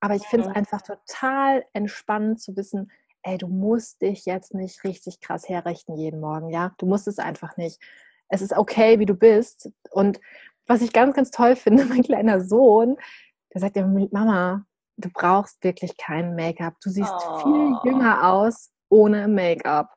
aber 0.00 0.14
ich 0.14 0.26
finde 0.26 0.48
es 0.48 0.56
einfach 0.56 0.80
total 0.80 1.64
entspannend 1.74 2.40
zu 2.40 2.56
wissen, 2.56 2.90
ey, 3.22 3.38
du 3.38 3.48
musst 3.48 4.02
dich 4.02 4.24
jetzt 4.24 4.54
nicht 4.54 4.84
richtig 4.84 5.20
krass 5.20 5.48
herrichten 5.48 5.96
jeden 5.96 6.20
Morgen, 6.20 6.50
ja? 6.50 6.72
Du 6.78 6.86
musst 6.86 7.08
es 7.08 7.18
einfach 7.18 7.56
nicht. 7.56 7.80
Es 8.28 8.42
ist 8.42 8.56
okay, 8.56 8.98
wie 8.98 9.06
du 9.06 9.14
bist. 9.14 9.70
Und 9.90 10.20
was 10.66 10.82
ich 10.82 10.92
ganz, 10.92 11.14
ganz 11.14 11.30
toll 11.30 11.56
finde, 11.56 11.84
mein 11.84 12.02
kleiner 12.02 12.40
Sohn, 12.40 12.96
der 13.52 13.60
sagt 13.60 13.76
ja, 13.76 13.86
Mama, 13.86 14.64
du 14.96 15.08
brauchst 15.12 15.62
wirklich 15.64 15.96
kein 15.96 16.34
Make-up. 16.34 16.74
Du 16.82 16.90
siehst 16.90 17.12
oh. 17.12 17.38
viel 17.38 17.90
jünger 17.90 18.32
aus 18.32 18.70
ohne 18.88 19.28
Make-up. 19.28 19.94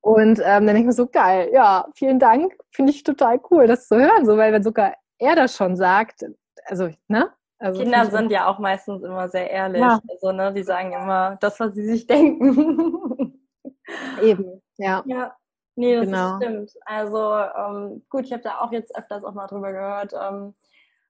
Und 0.00 0.38
ähm, 0.38 0.66
dann 0.66 0.66
denke 0.66 0.80
ich 0.80 0.86
mir 0.86 0.92
so, 0.92 1.06
geil, 1.06 1.50
ja, 1.52 1.86
vielen 1.94 2.18
Dank. 2.18 2.56
Finde 2.72 2.92
ich 2.92 3.02
total 3.02 3.40
cool, 3.50 3.66
das 3.66 3.86
zu 3.86 3.96
hören, 3.96 4.24
so, 4.24 4.36
weil 4.36 4.52
wenn 4.52 4.62
sogar 4.62 4.94
er 5.18 5.36
das 5.36 5.54
schon 5.54 5.76
sagt, 5.76 6.24
also, 6.64 6.90
ne? 7.08 7.30
Also, 7.60 7.82
Kinder 7.82 8.06
sind 8.06 8.30
ja 8.32 8.46
auch 8.46 8.58
meistens 8.58 9.02
immer 9.02 9.28
sehr 9.28 9.50
ehrlich. 9.50 9.82
Ja. 9.82 10.00
Also, 10.08 10.32
ne, 10.32 10.52
die 10.52 10.62
sagen 10.62 10.92
immer 10.92 11.36
das, 11.40 11.60
was 11.60 11.74
sie 11.74 11.84
sich 11.86 12.06
denken. 12.08 13.38
Eben, 14.22 14.62
Ja. 14.78 15.02
Ja. 15.06 15.36
Nee, 15.76 15.96
das 15.96 16.04
genau. 16.06 16.36
stimmt. 16.36 16.72
Also 16.84 17.34
ähm, 17.34 18.04
gut, 18.10 18.26
ich 18.26 18.32
habe 18.32 18.42
da 18.42 18.60
auch 18.60 18.70
jetzt 18.70 18.94
öfters 18.96 19.24
auch 19.24 19.32
mal 19.32 19.46
drüber 19.46 19.72
gehört, 19.72 20.12
ähm, 20.12 20.54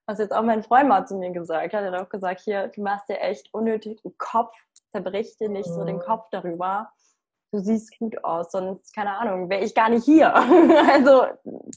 was 0.05 0.19
jetzt 0.19 0.33
auch 0.33 0.43
mein 0.43 0.63
Freund 0.63 0.87
mal 0.87 1.05
zu 1.05 1.15
mir 1.15 1.31
gesagt 1.31 1.73
hat. 1.73 1.83
Er 1.83 1.91
hat 1.91 2.01
auch 2.01 2.09
gesagt, 2.09 2.39
hier, 2.41 2.69
du 2.69 2.81
machst 2.81 3.09
dir 3.09 3.19
echt 3.19 3.53
unnötig 3.53 3.99
einen 4.05 4.17
Kopf, 4.17 4.55
zerbrich 4.91 5.35
dir 5.37 5.49
nicht 5.49 5.67
so 5.67 5.83
den 5.83 5.97
mhm. 5.97 6.01
Kopf 6.01 6.27
darüber. 6.31 6.89
Du 7.51 7.59
siehst 7.59 7.99
gut 7.99 8.23
aus, 8.23 8.51
sonst, 8.51 8.95
keine 8.95 9.17
Ahnung, 9.17 9.49
wäre 9.49 9.63
ich 9.63 9.75
gar 9.75 9.89
nicht 9.89 10.05
hier. 10.05 10.33
also 10.93 11.25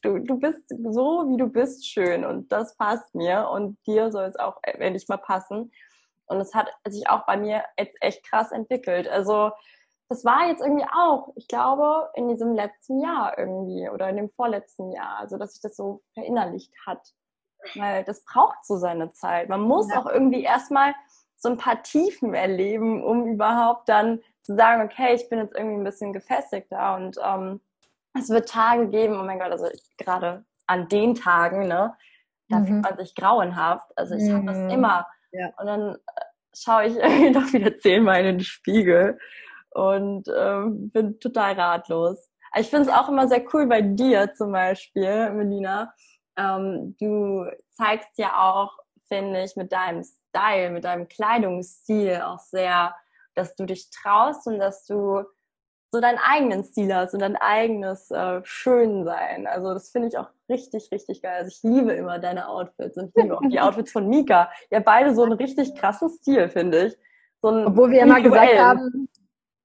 du, 0.03 0.21
du 0.21 0.39
bist 0.39 0.69
so, 0.69 1.29
wie 1.29 1.37
du 1.37 1.49
bist, 1.49 1.87
schön 1.89 2.25
und 2.25 2.53
das 2.53 2.77
passt 2.77 3.15
mir 3.15 3.49
und 3.51 3.77
dir 3.87 4.13
soll 4.13 4.25
es 4.27 4.37
auch 4.37 4.59
endlich 4.63 5.09
mal 5.09 5.17
passen. 5.17 5.73
Und 6.27 6.41
es 6.41 6.55
hat 6.55 6.69
sich 6.89 7.09
auch 7.09 7.27
bei 7.27 7.37
mir 7.37 7.65
jetzt 7.77 7.97
echt 8.01 8.25
krass 8.25 8.53
entwickelt. 8.53 9.09
Also 9.09 9.51
das 10.09 10.25
war 10.25 10.47
jetzt 10.47 10.61
irgendwie 10.61 10.87
auch, 10.87 11.33
ich 11.35 11.49
glaube, 11.49 12.11
in 12.15 12.29
diesem 12.29 12.55
letzten 12.55 13.01
Jahr 13.01 13.37
irgendwie 13.39 13.89
oder 13.89 14.09
in 14.09 14.17
dem 14.17 14.31
vorletzten 14.31 14.93
Jahr, 14.93 15.19
also 15.19 15.39
dass 15.39 15.55
sich 15.55 15.63
das 15.63 15.77
so 15.77 16.03
verinnerlicht 16.15 16.73
hat. 16.87 17.01
Weil 17.75 18.05
das 18.05 18.25
braucht 18.25 18.65
so 18.65 18.77
seine 18.77 19.11
Zeit. 19.13 19.49
Man 19.49 19.63
muss 19.63 19.91
ja. 19.91 19.99
auch 19.99 20.07
irgendwie 20.07 20.43
erstmal 20.43 20.95
so 21.45 21.51
ein 21.51 21.59
paar 21.59 21.83
Tiefen 21.83 22.33
erleben, 22.33 23.05
um 23.05 23.27
überhaupt 23.27 23.89
dann 23.91 24.21
zu 24.41 24.55
sagen, 24.55 24.83
okay, 24.83 25.15
ich 25.15 25.29
bin 25.29 25.39
jetzt 25.39 25.55
irgendwie 25.55 25.77
ein 25.77 25.85
bisschen 25.85 26.15
gefestigter 26.15 26.97
und 26.97 27.19
ähm, 27.23 27.61
es 28.19 28.31
wird 28.31 28.49
Tage 28.49 28.89
geben, 28.89 29.21
oh 29.21 29.25
mein 29.25 29.39
Gott, 29.39 29.51
also 29.51 29.69
gerade 29.99 30.45
an 30.67 30.89
den 30.89 31.15
Tagen, 31.15 31.69
ne, 31.69 31.95
da 32.49 32.61
mhm. 32.61 32.67
fühlt 32.67 32.83
man 32.83 32.97
sich 32.97 33.15
grauenhaft. 33.15 33.87
Also 33.95 34.15
ich 34.15 34.23
mhm. 34.23 34.37
habe 34.37 34.47
das 34.47 34.73
immer. 34.73 35.07
Ja. 35.33 35.53
Und 35.59 35.67
dann 35.67 35.95
äh, 35.95 36.25
schaue 36.57 36.87
ich 36.87 36.97
irgendwie 36.97 37.33
doch 37.33 37.53
wieder 37.53 37.77
zehnmal 37.77 38.21
in 38.21 38.39
den 38.39 38.41
Spiegel 38.41 39.19
und 39.71 40.27
ähm, 40.35 40.91
bin 40.91 41.21
total 41.21 41.53
ratlos. 41.61 42.31
Ich 42.57 42.71
finde 42.71 42.89
es 42.89 42.97
auch 42.97 43.11
immer 43.11 43.29
sehr 43.29 43.45
cool 43.53 43.67
bei 43.67 43.83
dir 43.83 44.33
zum 44.33 44.53
Beispiel, 44.53 45.31
Melina. 45.31 45.93
Ähm, 46.39 46.97
du 46.99 47.45
zeigst 47.75 48.17
ja 48.17 48.41
auch, 48.41 48.79
finde 49.09 49.43
ich, 49.43 49.57
mit 49.57 49.73
deinem 49.73 50.05
Style, 50.35 50.71
mit 50.71 50.85
deinem 50.85 51.09
Kleidungsstil 51.09 52.23
auch 52.25 52.41
sehr, 52.41 52.95
dass 53.35 53.55
du 53.55 53.67
dich 53.67 53.91
traust 53.91 54.47
und 54.47 54.59
dass 54.59 54.85
du 54.85 55.23
so 55.93 56.01
deinen 56.01 56.19
eigenen 56.19 56.65
Stil 56.65 56.93
hast 56.93 57.15
und 57.15 57.21
dein 57.21 57.37
eigenes 57.37 58.11
äh, 58.11 58.41
Schönsein. 58.43 59.47
Also 59.47 59.73
das 59.73 59.91
finde 59.91 60.09
ich 60.09 60.19
auch 60.19 60.29
richtig, 60.49 60.91
richtig 60.91 61.23
geil. 61.23 61.37
Also 61.37 61.49
ich 61.49 61.63
liebe 61.63 61.93
immer 61.93 62.19
deine 62.19 62.49
Outfits 62.49 62.99
und 62.99 63.09
ich 63.09 63.23
liebe 63.23 63.37
auch 63.37 63.49
die 63.49 63.61
Outfits 63.61 63.93
von 63.93 64.09
Mika. 64.09 64.51
Ja, 64.71 64.81
beide 64.81 65.15
so 65.15 65.23
einen 65.23 65.35
richtig 65.35 65.77
krassen 65.77 66.09
Stil, 66.09 66.49
finde 66.49 66.87
ich. 66.87 66.97
So 67.43 67.49
Obwohl 67.49 67.93
wir 67.93 68.03
immer 68.03 68.21
gesagt 68.21 68.59
haben, 68.59 69.09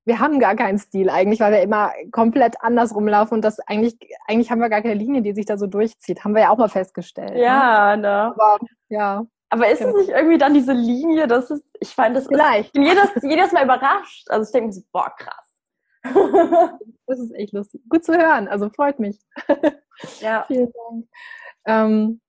wir 0.05 0.19
haben 0.19 0.39
gar 0.39 0.55
keinen 0.55 0.77
Stil 0.77 1.09
eigentlich, 1.09 1.39
weil 1.39 1.51
wir 1.51 1.61
immer 1.61 1.91
komplett 2.11 2.61
anders 2.61 2.93
rumlaufen 2.93 3.35
und 3.35 3.41
das 3.41 3.59
eigentlich, 3.61 3.97
eigentlich 4.27 4.51
haben 4.51 4.59
wir 4.59 4.69
gar 4.69 4.81
keine 4.81 4.95
Linie, 4.95 5.21
die 5.21 5.33
sich 5.33 5.45
da 5.45 5.57
so 5.57 5.65
durchzieht. 5.65 6.23
Haben 6.23 6.35
wir 6.35 6.43
ja 6.43 6.49
auch 6.51 6.57
mal 6.57 6.69
festgestellt. 6.69 7.33
Ne? 7.33 7.41
Ja, 7.43 7.95
ne? 7.95 8.01
ne? 8.01 8.35
Aber, 8.35 8.57
ja. 8.89 9.25
Aber 9.49 9.69
ist 9.69 9.81
es 9.81 9.95
nicht 9.95 10.09
irgendwie 10.09 10.37
dann 10.37 10.53
diese 10.53 10.73
Linie, 10.73 11.27
dass 11.27 11.49
es, 11.49 11.63
ich 11.79 11.89
fand 11.89 12.15
das, 12.15 12.27
Vielleicht. 12.27 12.67
ich 12.67 12.71
bin 12.73 12.83
jedes, 12.83 13.09
jedes 13.23 13.51
Mal 13.51 13.63
überrascht. 13.63 14.29
Also 14.29 14.47
ich 14.47 14.51
denke 14.51 14.71
so, 14.71 14.81
boah, 14.91 15.13
krass. 15.17 15.55
das 17.07 17.19
ist 17.19 17.33
echt 17.33 17.53
lustig. 17.53 17.81
Gut 17.89 18.05
zu 18.05 18.13
hören, 18.13 18.47
also 18.47 18.69
freut 18.69 18.99
mich. 18.99 19.19
Ja. 20.21 20.45
Vielen 20.47 20.71
Dank. 20.71 21.07
Ähm, 21.65 22.21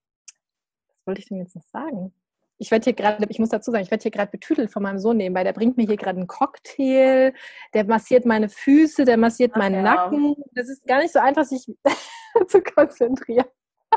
was 0.89 1.07
wollte 1.07 1.21
ich 1.21 1.29
denn 1.29 1.39
jetzt 1.39 1.55
noch 1.55 1.63
sagen? 1.63 2.13
ich 2.61 2.71
werde 2.71 2.85
hier 2.85 2.93
gerade, 2.93 3.27
ich 3.29 3.39
muss 3.39 3.49
dazu 3.49 3.71
sagen, 3.71 3.83
ich 3.83 3.91
werde 3.91 4.03
hier 4.03 4.11
gerade 4.11 4.31
betütelt 4.31 4.71
von 4.71 4.83
meinem 4.83 4.99
Sohn 4.99 5.17
nebenbei. 5.17 5.45
Der 5.45 5.55
bringt 5.55 5.79
mir 5.79 5.87
hier 5.87 5.97
gerade 5.97 6.19
einen 6.19 6.27
Cocktail, 6.27 7.33
der 7.73 7.85
massiert 7.85 8.27
meine 8.27 8.51
Füße, 8.51 9.07
der 9.07 9.17
massiert 9.17 9.57
meinen 9.57 9.77
ja. 9.77 9.95
Nacken. 9.95 10.37
Das 10.53 10.69
ist 10.69 10.87
gar 10.87 11.01
nicht 11.01 11.13
so 11.13 11.21
einfach, 11.21 11.45
sich 11.45 11.65
zu 12.49 12.63
konzentrieren. 12.63 13.47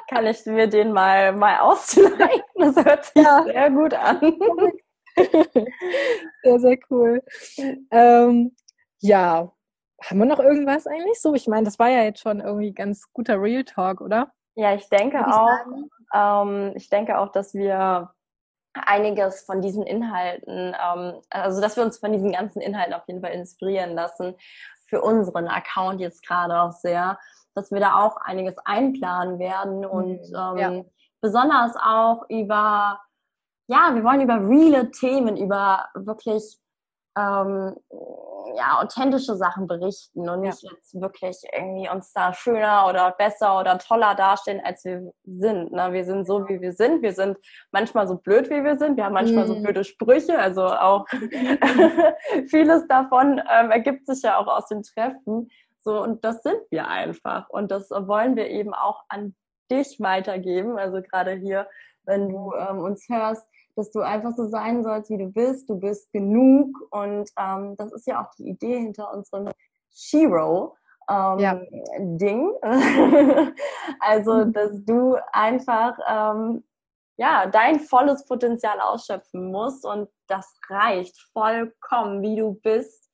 Kann 0.09 0.25
ich 0.25 0.45
mir 0.45 0.67
den 0.67 0.91
mal, 0.91 1.33
mal 1.33 1.59
ausleihen? 1.59 2.41
Das 2.55 2.75
hört 2.75 3.05
sich 3.05 3.23
ja. 3.23 3.43
sehr 3.43 3.71
gut 3.71 3.93
an. 3.93 4.39
sehr, 6.43 6.59
sehr 6.59 6.77
cool. 6.89 7.21
Ähm, 7.91 8.55
ja, 8.99 9.51
haben 10.03 10.19
wir 10.19 10.25
noch 10.25 10.39
irgendwas 10.39 10.87
eigentlich 10.87 11.19
so? 11.21 11.33
Ich 11.33 11.47
meine, 11.47 11.65
das 11.65 11.79
war 11.79 11.89
ja 11.89 12.03
jetzt 12.03 12.21
schon 12.21 12.39
irgendwie 12.39 12.73
ganz 12.73 13.11
guter 13.13 13.41
Real 13.41 13.63
Talk, 13.63 14.01
oder? 14.01 14.31
Ja, 14.55 14.73
ich 14.73 14.87
denke 14.89 15.17
ich 15.19 15.25
auch. 15.25 15.49
Ähm, 16.13 16.73
ich 16.75 16.89
denke 16.89 17.17
auch, 17.17 17.31
dass 17.31 17.53
wir 17.53 18.13
einiges 18.73 19.41
von 19.41 19.61
diesen 19.61 19.83
Inhalten, 19.83 20.75
ähm, 20.79 21.21
also 21.29 21.61
dass 21.61 21.75
wir 21.75 21.83
uns 21.83 21.99
von 21.99 22.11
diesen 22.11 22.31
ganzen 22.31 22.61
Inhalten 22.61 22.93
auf 22.93 23.07
jeden 23.07 23.21
Fall 23.21 23.33
inspirieren 23.33 23.93
lassen, 23.93 24.35
für 24.87 25.01
unseren 25.01 25.47
Account 25.47 26.01
jetzt 26.01 26.25
gerade 26.25 26.59
auch 26.59 26.71
sehr, 26.71 27.17
dass 27.55 27.71
wir 27.71 27.79
da 27.79 27.95
auch 27.95 28.17
einiges 28.17 28.55
einplanen 28.65 29.39
werden 29.39 29.85
und 29.85 30.21
mhm. 30.29 30.35
ähm, 30.35 30.57
ja. 30.57 30.85
besonders 31.21 31.75
auch 31.75 32.23
über, 32.29 32.99
ja, 33.67 33.91
wir 33.93 34.03
wollen 34.03 34.21
über 34.21 34.35
reale 34.35 34.91
Themen, 34.91 35.37
über 35.37 35.87
wirklich 35.95 36.59
ähm, 37.17 37.75
ja, 38.55 38.79
authentische 38.81 39.35
Sachen 39.35 39.67
berichten 39.67 40.27
und 40.27 40.41
nicht 40.41 40.63
ja. 40.63 40.71
jetzt 40.71 40.99
wirklich 40.99 41.37
irgendwie 41.51 41.89
uns 41.89 42.11
da 42.13 42.33
schöner 42.33 42.87
oder 42.87 43.11
besser 43.11 43.59
oder 43.59 43.77
toller 43.77 44.15
dastehen, 44.15 44.61
als 44.63 44.83
wir 44.85 45.13
sind. 45.25 45.71
Ne? 45.71 45.93
Wir 45.93 46.05
sind 46.05 46.25
so, 46.25 46.47
wie 46.47 46.61
wir 46.61 46.73
sind. 46.73 47.01
Wir 47.01 47.13
sind 47.13 47.37
manchmal 47.71 48.07
so 48.07 48.15
blöd, 48.15 48.49
wie 48.49 48.63
wir 48.63 48.77
sind. 48.77 48.97
Wir 48.97 49.05
haben 49.05 49.13
manchmal 49.13 49.45
mhm. 49.45 49.47
so 49.47 49.61
blöde 49.61 49.83
Sprüche. 49.83 50.37
Also 50.37 50.65
auch 50.65 51.05
vieles 52.47 52.87
davon 52.87 53.41
ähm, 53.51 53.71
ergibt 53.71 54.07
sich 54.07 54.21
ja 54.23 54.37
auch 54.37 54.47
aus 54.47 54.67
den 54.67 54.83
Treffen. 54.83 55.49
So, 55.83 56.01
und 56.01 56.23
das 56.23 56.41
sind 56.43 56.59
wir 56.69 56.87
einfach. 56.87 57.49
Und 57.49 57.71
das 57.71 57.89
wollen 57.91 58.35
wir 58.35 58.49
eben 58.49 58.73
auch 58.73 59.03
an 59.09 59.35
dich 59.69 59.99
weitergeben. 59.99 60.77
Also 60.77 61.01
gerade 61.01 61.33
hier, 61.33 61.67
wenn 62.03 62.29
du 62.29 62.53
ähm, 62.53 62.79
uns 62.79 63.07
hörst, 63.09 63.45
dass 63.75 63.91
du 63.91 64.01
einfach 64.01 64.31
so 64.35 64.47
sein 64.47 64.83
sollst, 64.83 65.09
wie 65.09 65.17
du 65.17 65.27
bist. 65.27 65.69
Du 65.69 65.79
bist 65.79 66.11
genug 66.11 66.69
und 66.91 67.29
ähm, 67.39 67.75
das 67.77 67.91
ist 67.93 68.07
ja 68.07 68.23
auch 68.23 68.33
die 68.37 68.49
Idee 68.49 68.79
hinter 68.79 69.11
unserem 69.13 69.49
Shiro. 69.91 70.75
Ähm, 71.09 71.39
ja. 71.39 71.61
Ding. 71.99 72.53
also, 73.99 74.45
mhm. 74.45 74.53
dass 74.53 74.85
du 74.85 75.17
einfach 75.33 75.97
ähm, 76.07 76.63
ja 77.17 77.45
dein 77.47 77.79
volles 77.79 78.25
Potenzial 78.25 78.79
ausschöpfen 78.79 79.51
musst 79.51 79.85
und 79.85 80.09
das 80.27 80.55
reicht 80.69 81.19
vollkommen, 81.33 82.21
wie 82.21 82.37
du 82.37 82.53
bist. 82.53 83.09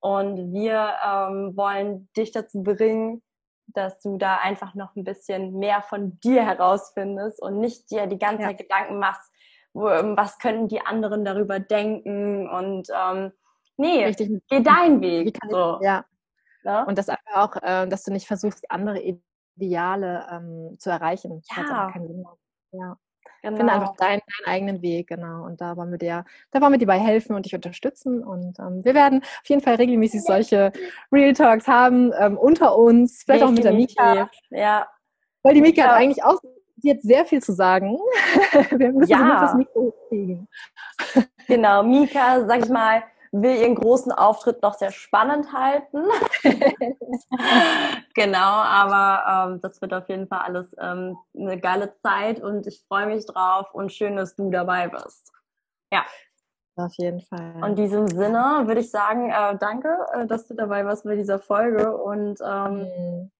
Und 0.00 0.52
wir 0.52 0.94
ähm, 1.06 1.56
wollen 1.56 2.08
dich 2.16 2.32
dazu 2.32 2.62
bringen, 2.62 3.22
dass 3.66 4.00
du 4.00 4.16
da 4.16 4.38
einfach 4.38 4.74
noch 4.74 4.96
ein 4.96 5.04
bisschen 5.04 5.58
mehr 5.58 5.82
von 5.82 6.18
dir 6.20 6.44
herausfindest 6.44 7.40
und 7.40 7.60
nicht 7.60 7.90
dir 7.90 8.06
die 8.06 8.18
ganze 8.18 8.44
Zeit 8.44 8.58
Gedanken 8.58 8.98
machst, 8.98 9.30
ähm, 9.74 10.16
was 10.16 10.38
könnten 10.38 10.68
die 10.68 10.80
anderen 10.80 11.24
darüber 11.24 11.60
denken 11.60 12.48
und 12.48 12.88
ähm, 12.94 13.32
nee, 13.76 14.04
Richtig. 14.04 14.42
geh 14.48 14.60
deinen 14.60 15.00
Weg. 15.00 15.36
So. 15.48 15.78
ja. 15.82 16.04
ja. 16.64 16.82
Und 16.84 16.98
das 16.98 17.08
einfach 17.08 17.34
auch, 17.36 17.56
äh, 17.62 17.86
dass 17.86 18.02
du 18.02 18.12
nicht 18.12 18.26
versuchst, 18.26 18.70
andere 18.70 19.00
Ideale 19.56 20.26
ähm, 20.30 20.76
zu 20.78 20.90
erreichen. 20.90 21.42
Ja. 21.54 21.92
ja. 22.72 22.96
Genau. 23.42 23.56
Finde 23.56 23.72
einfach 23.72 23.96
deinen, 23.96 24.20
deinen, 24.20 24.54
eigenen 24.54 24.82
Weg, 24.82 25.08
genau. 25.08 25.44
Und 25.44 25.60
da 25.60 25.76
wollen 25.76 25.90
wir 25.90 25.98
dir, 25.98 26.24
da 26.50 26.60
wollen 26.60 26.72
wir 26.72 26.78
dir 26.78 26.86
bei 26.86 26.98
helfen 26.98 27.34
und 27.34 27.46
dich 27.46 27.54
unterstützen. 27.54 28.22
Und 28.22 28.58
ähm, 28.58 28.84
wir 28.84 28.94
werden 28.94 29.22
auf 29.22 29.48
jeden 29.48 29.62
Fall 29.62 29.76
regelmäßig 29.76 30.22
solche 30.22 30.72
Real 31.10 31.32
Talks 31.32 31.66
haben 31.66 32.12
ähm, 32.18 32.36
unter 32.36 32.76
uns, 32.76 33.22
vielleicht 33.24 33.42
Definitiv. 33.42 33.66
auch 33.66 33.74
mit 33.74 33.96
der 33.96 34.16
Mika. 34.16 34.30
Ja. 34.50 34.88
Weil 35.42 35.54
die 35.54 35.62
Mika 35.62 35.82
ja. 35.82 35.88
hat 35.88 35.96
eigentlich 35.96 36.22
auch 36.22 36.40
jetzt 36.82 37.02
sehr 37.02 37.24
viel 37.24 37.42
zu 37.42 37.52
sagen. 37.52 37.98
Wir 38.70 38.92
müssen 38.92 39.10
ja. 39.10 39.40
das 39.40 39.54
Mikro 39.54 39.94
kriegen. 40.08 40.48
Genau, 41.46 41.82
Mika, 41.82 42.46
sag 42.46 42.64
ich 42.64 42.68
mal, 42.70 43.02
will 43.32 43.56
ihren 43.56 43.76
großen 43.76 44.12
Auftritt 44.12 44.62
noch 44.62 44.74
sehr 44.74 44.90
spannend 44.90 45.52
halten. 45.52 46.04
genau, 48.14 48.38
aber 48.38 49.52
ähm, 49.52 49.60
das 49.60 49.80
wird 49.80 49.94
auf 49.94 50.08
jeden 50.08 50.26
Fall 50.26 50.40
alles 50.40 50.74
ähm, 50.80 51.16
eine 51.36 51.58
geile 51.58 51.94
Zeit 52.02 52.42
und 52.42 52.66
ich 52.66 52.84
freue 52.88 53.06
mich 53.06 53.26
drauf 53.26 53.72
und 53.72 53.92
schön, 53.92 54.16
dass 54.16 54.34
du 54.34 54.50
dabei 54.50 54.88
bist. 54.88 55.32
Ja. 55.92 56.04
Auf 56.76 56.94
jeden 56.96 57.20
Fall. 57.20 57.56
Und 57.56 57.70
in 57.70 57.76
diesem 57.76 58.08
Sinne 58.08 58.62
würde 58.64 58.80
ich 58.80 58.90
sagen, 58.90 59.30
äh, 59.30 59.56
danke, 59.58 59.96
äh, 60.14 60.26
dass 60.26 60.46
du 60.46 60.54
dabei 60.54 60.84
warst 60.86 61.04
bei 61.04 61.14
dieser 61.14 61.38
Folge 61.38 61.96
und 61.96 62.40
ähm, 62.42 62.74
mhm. 62.78 63.30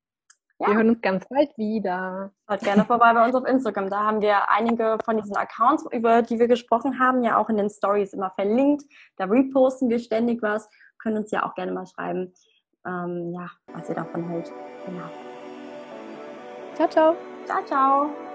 Ja. 0.61 0.69
Wir 0.69 0.75
hören 0.75 0.91
uns 0.91 1.01
ganz 1.01 1.27
bald 1.29 1.57
wieder. 1.57 2.33
Schaut 2.49 2.61
gerne 2.61 2.85
vorbei 2.85 3.15
bei 3.15 3.25
uns 3.25 3.35
auf 3.35 3.47
Instagram. 3.47 3.89
Da 3.89 4.01
haben 4.01 4.21
wir 4.21 4.51
einige 4.51 4.99
von 5.05 5.17
diesen 5.17 5.35
Accounts, 5.35 5.87
über 5.91 6.21
die 6.21 6.39
wir 6.39 6.49
gesprochen 6.49 6.99
haben, 6.99 7.23
ja 7.23 7.39
auch 7.39 7.49
in 7.49 7.57
den 7.57 7.71
Stories 7.71 8.13
immer 8.13 8.31
verlinkt. 8.31 8.85
Da 9.17 9.25
reposten 9.25 9.89
wir 9.89 9.99
ständig 9.99 10.43
was. 10.43 10.69
Können 10.99 11.17
uns 11.17 11.31
ja 11.31 11.47
auch 11.47 11.55
gerne 11.55 11.73
mal 11.73 11.87
schreiben, 11.87 12.35
ähm, 12.87 13.33
ja, 13.33 13.51
was 13.73 13.89
ihr 13.89 13.95
davon 13.95 14.29
hält. 14.29 14.53
Genau. 14.85 15.09
Ciao, 16.75 16.89
ciao. 16.89 17.17
Ciao, 17.47 17.65
ciao. 17.65 18.30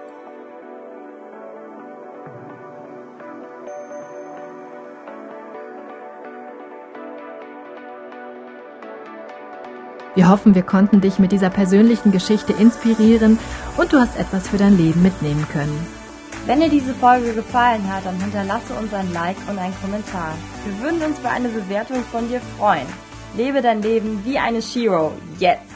Wir 10.16 10.30
hoffen, 10.30 10.54
wir 10.54 10.62
konnten 10.62 11.02
dich 11.02 11.18
mit 11.18 11.30
dieser 11.30 11.50
persönlichen 11.50 12.10
Geschichte 12.10 12.54
inspirieren 12.54 13.38
und 13.76 13.92
du 13.92 13.98
hast 13.98 14.18
etwas 14.18 14.48
für 14.48 14.56
dein 14.56 14.78
Leben 14.78 15.02
mitnehmen 15.02 15.46
können. 15.52 15.86
Wenn 16.46 16.60
dir 16.60 16.70
diese 16.70 16.94
Folge 16.94 17.34
gefallen 17.34 17.86
hat, 17.92 18.06
dann 18.06 18.18
hinterlasse 18.18 18.72
uns 18.72 18.94
ein 18.94 19.12
Like 19.12 19.36
und 19.46 19.58
einen 19.58 19.74
Kommentar. 19.82 20.32
Wir 20.64 20.80
würden 20.80 21.02
uns 21.02 21.18
über 21.18 21.30
eine 21.30 21.50
Bewertung 21.50 22.02
von 22.10 22.28
dir 22.30 22.40
freuen. 22.58 22.86
Lebe 23.36 23.60
dein 23.60 23.82
Leben 23.82 24.22
wie 24.24 24.38
eine 24.38 24.62
Shiro. 24.62 25.12
Jetzt! 25.38 25.75